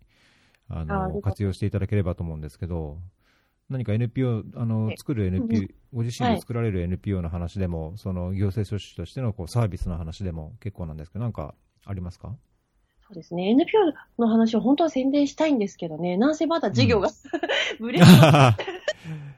[0.68, 3.00] あの活用していただければと思うんですけど、
[3.70, 11.56] 何か NPO、あのえ作るうんう NPO、ご自身で作られる NPO の話でも、その行政書士としてのこうサービスの話でも結構なんですけど、なんか
[11.86, 12.36] ありますか？
[13.08, 13.50] そうですね。
[13.50, 17.10] NPO の話を本当は宣伝したいんですけどね、なんせまだ事業が、
[17.80, 18.66] ブレーキ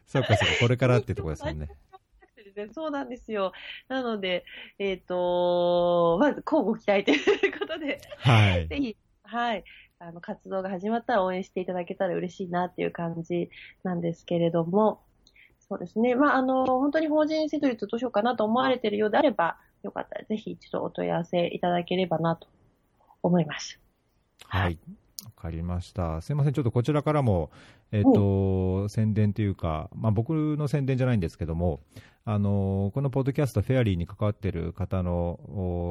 [0.07, 1.69] そうかそうか、これからってとこですもんね。
[2.73, 3.51] そうなんですよ。
[3.87, 4.43] なので、
[4.79, 8.67] えっ、と、まず、交互期待ということで、はい。
[8.69, 8.77] ぜ。
[8.77, 9.63] ひ、はい、
[9.99, 13.49] あの、活動が始まったら応援していただけたら嬉しいなっていう感じ
[13.83, 15.01] なんですけれども、
[15.67, 16.15] そうですね。
[16.15, 22.47] まあ、あの、本当に法人設立どうしようかなと思われているようであれば、よかったらぜひ一度お問い合わせいただければなと
[23.23, 23.79] 思います。
[24.45, 24.79] はい。
[25.25, 26.21] わかりました。
[26.21, 26.53] すいません。
[26.53, 27.49] ちょっとこちらからも、
[27.91, 31.81] えっ、と、宣伝というか、まあ僕の宣伝じゃないんですけども、
[32.23, 35.39] あの、このポッドキャストフェアリーに関わっている方の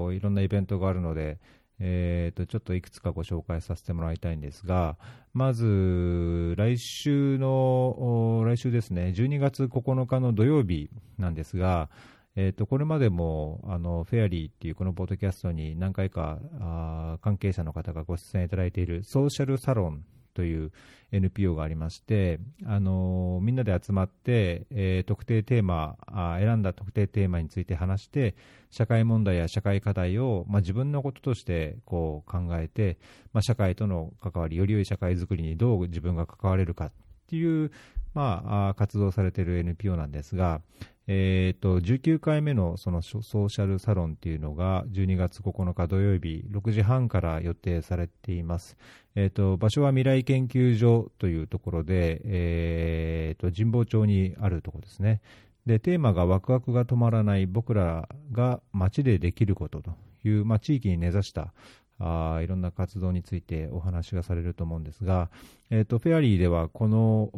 [0.07, 1.39] おいろんなイベントがあるので、
[1.79, 4.97] えっ、と、ちょっといくつかご紹介させてもらいたいんですが、
[5.35, 11.91] まず、来週の、来週ですね、12月9日の土曜日なんですが、
[12.39, 20.05] えー、とこれまでもあのフェアリーっていうこのポッドキャストに何回かあ関係者の方がご出演いただいているソーシャルサロン
[20.37, 20.71] という
[21.13, 28.35] NPO がありまして、あのみんなで集まって、えー特定テーマあ選んだ特定テーマについて話して
[28.71, 32.99] 社会問題や社会課題を、まあ、自分のこととしてこう考えて、
[33.33, 36.93] まあ、社会との関わりより良い社会づくりにどう自分が関われるかっ
[37.29, 37.71] ていう、
[38.15, 40.61] まあ、活動されている NPO なんですが、
[41.09, 48.77] えー、と19回目のそのソーシャルサロンっていうのが12月9日土曜日6時半から予定されています。
[49.15, 55.21] えー、と場所は未来研究所というところで、えー、と神保町にあるところですね。
[55.65, 59.91] でテーマがワクワクが止まらない僕らが街でできることと
[60.25, 61.53] いう、まあ、地域に根ざした
[61.99, 65.31] あいろんな活動についてお話がされると思うんですが、
[65.71, 67.31] えー、とフェアリーではこの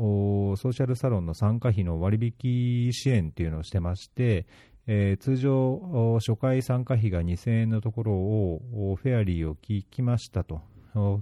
[0.56, 4.46] ソーシャルサロンの参加費の割引支援というのをしてまして、
[4.86, 10.62] えー通常初回参加費が2000円のところをフェアリーを聞きましたと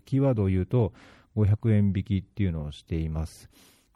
[0.07, 0.93] キーワードを言うと
[1.37, 3.51] 500円引きっていうのをしています。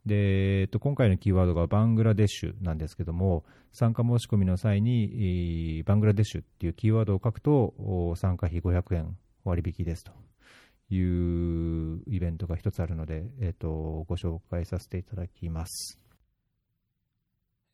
[0.04, 10.12] でえーと今回のキーワードがバングラデシュなんですけども参加申し込みの際に、バングラデシュっていうキーワードを書くと参加費500円割引ですと
[10.90, 16.00] いうイベントが一つあるので、えー、とご紹介させていただきます。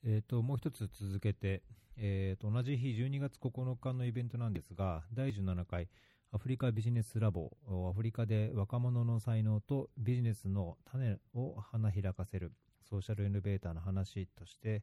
[0.05, 1.63] えー、ともう一つ続けて、
[1.97, 5.89] えー、と同じ日12月9日のイベントなんですが、第17回
[6.33, 7.57] アフリカビジネスラボ、
[7.91, 12.53] アフリカで若者の才能とビジネスの種を花開かせる
[12.83, 14.83] ソーシャルイノベーターの話として、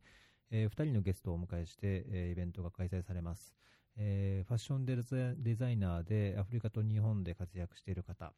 [0.52, 3.54] えー、2人のゲストをお迎えして、えー、イベントが開催されます。
[3.98, 8.34] えー、ファッションデザイナーでアフリカと日本で活躍している方、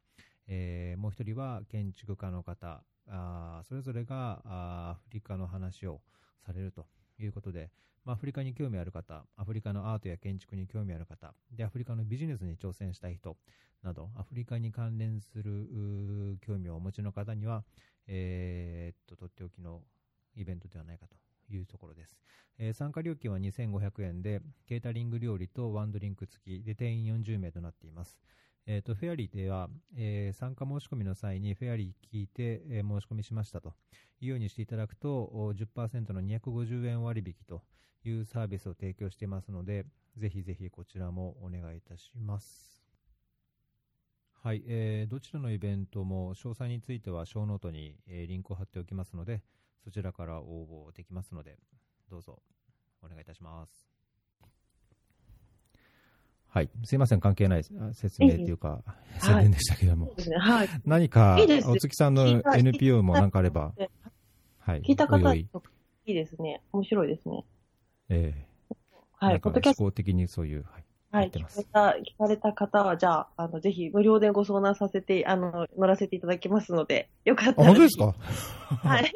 [0.48, 6.02] えー、もう一人は建築家の方、あそれぞれがあアフリカの話を
[6.46, 6.86] されると
[7.20, 7.72] いうことで、
[8.04, 13.38] まあ、アフリカに興味ある方、アフリカのアートや建築に興味ある方、でアフリカのビジネスに挑戦したい人。
[13.86, 17.64] など、アフリカに関連する興味をお持ちの方には、
[18.08, 19.84] えー、っと、とっておきの
[20.36, 21.16] イベントではないかと。
[21.50, 22.18] いうところです。
[22.58, 28.20] えー、参加料金は2500円で、ケータリング料理とワンドリンク付きで定員40名となっています。
[28.68, 33.74] えーと、フェアリーでは、えー、参加申し込みの際にフェアリー聞いて、えー、申し込みしましたと
[34.22, 37.62] いうようにしていただくと10%の250円割引と
[38.04, 39.86] いうサービスを提供していますので
[40.18, 42.84] ぜひぜひこちらもお願いいたします。
[44.32, 49.42] はい、えー、どちらのイベントも詳細についてはショーノートに、えー、リンクを貼っておきますので
[49.86, 51.60] そちらから応募できますので
[52.10, 52.42] どうぞ
[53.04, 53.88] お願いいたします。
[56.48, 56.70] はい。
[56.86, 57.64] すいません、関係ない
[57.94, 58.82] 説明というか、
[59.20, 60.12] 宣伝でしたけども。
[60.40, 60.70] はい。
[60.86, 63.74] 何か、お月さんの NPO も何かあれば、
[64.60, 64.82] はい。
[64.82, 65.48] 聞いた方、い
[66.06, 66.62] いですね。
[66.72, 67.46] 面白いですね。
[68.10, 68.48] ええ
[69.12, 69.40] はい。
[69.40, 69.92] ポッドキャスト。
[69.92, 70.85] 的にそういう、はい。
[71.16, 71.32] はい。
[71.32, 77.68] 聞かれた、聞かれた方は、じゃあ、あの、ぜひ無料でご相談させて、あの、乗らせていただきますので、よかったら。
[77.68, 78.14] 本当ですか？
[78.84, 79.12] はい。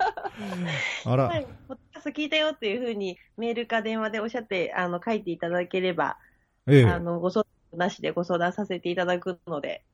[1.04, 1.24] あら。
[1.24, 1.44] はい。
[1.68, 6.16] ポッドキャスト聞いたよっていうふうに、メールか電話でおっしゃって、あの、書いていただければ、
[6.66, 9.84] ええ、あの、ご相談なしでご相談させていただくので、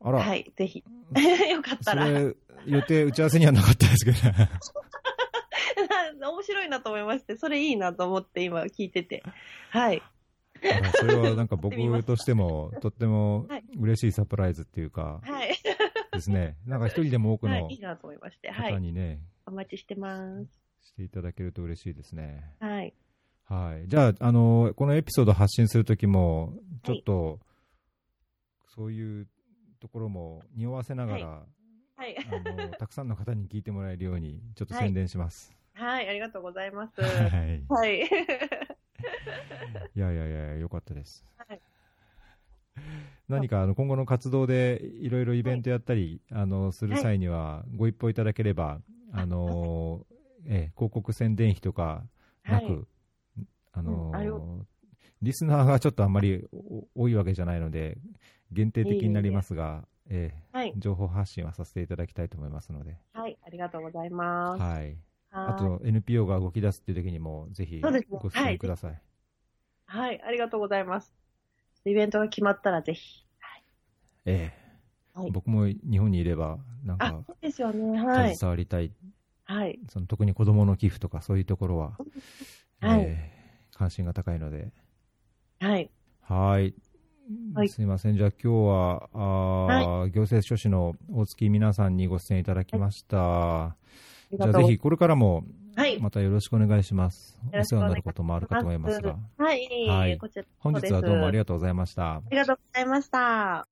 [0.00, 0.18] あら。
[0.20, 0.82] はい、ぜひ。
[1.52, 2.08] よかったら。
[2.08, 4.50] 予定、打ち合わせにはなかったですけどね。
[6.20, 9.22] 面白いなと思いまして、それいいなと思って今聞いてて。
[9.70, 10.02] はい。
[10.94, 13.46] それはなんか僕としても、とっても
[13.78, 15.56] 嬉しいサプライズっていうか、はい。
[16.12, 16.56] ですね。
[16.66, 20.46] なんか一人でも多くの方にね、お待ちしてます。
[20.86, 22.44] していただけると嬉しいですね。
[22.60, 22.94] はい。
[23.44, 23.88] はい。
[23.88, 26.54] じゃあ、あの、このエピソード発信するときも、
[26.84, 27.38] ちょっと、はい、
[28.74, 29.28] そういう
[29.80, 31.26] ところも匂わせながら、
[31.96, 35.54] はい、あの、 たくさんの方に聞いてもらえるように、ちょっと宣伝します。
[35.74, 37.00] はい、はい、ありがとうございます。
[37.00, 38.66] はい。
[39.74, 39.90] はい。
[39.94, 41.24] いやいやいや、よかったです。
[41.36, 41.60] はい。
[43.28, 48.80] 何かあの今後の活動でいろいろイベントやったり、はい、あのする際にはご一報いただければ、
[49.12, 50.06] あの
[50.46, 52.04] え広告宣伝費とか
[52.44, 52.86] なく、
[53.72, 54.66] あのーうん、
[55.22, 56.46] リスナーがちょっとあんまり
[56.94, 57.98] 多いわけじゃないので、
[58.52, 62.96] 限定的になりますが、えー、はい、情報発信はさせていただきたいと思いますので。
[63.12, 64.62] はい、ありがとうございます。
[64.62, 64.96] はい。
[65.30, 69.02] あと、NPO が動き出すっていう時にも、ぜひご出演ください、ね
[69.86, 70.08] はい。
[70.08, 71.14] はい、ありがとうございます。
[71.84, 73.24] イベントが決まったらぜひ。
[73.38, 73.62] はい、
[74.26, 77.98] ええーはい、僕も日本にいれば、なんか、そうですよね。
[77.98, 78.36] はい。
[78.36, 78.92] 携わりたい。
[79.44, 79.78] はい。
[79.88, 81.96] その特に子供の寄付とかそういうところは、
[82.80, 83.00] はい。
[83.02, 83.36] えー
[83.76, 84.72] 関心が高いので。
[85.60, 85.90] はい。
[86.22, 86.74] はい。
[87.68, 88.16] すみません。
[88.16, 89.18] じゃあ今日は、あ
[89.66, 93.76] はい、行政書士の大月皆さんにご出演いただきました。
[94.30, 95.44] はい、じゃあぜひこれからも、
[96.00, 97.38] またよろしくお願いします。
[97.52, 99.16] お世話になることもあるかと思いますが。
[99.36, 99.88] はい。
[99.88, 100.18] はい、
[100.58, 102.16] 本日はどうもありがとうございました。
[102.16, 103.68] ありがとうございました。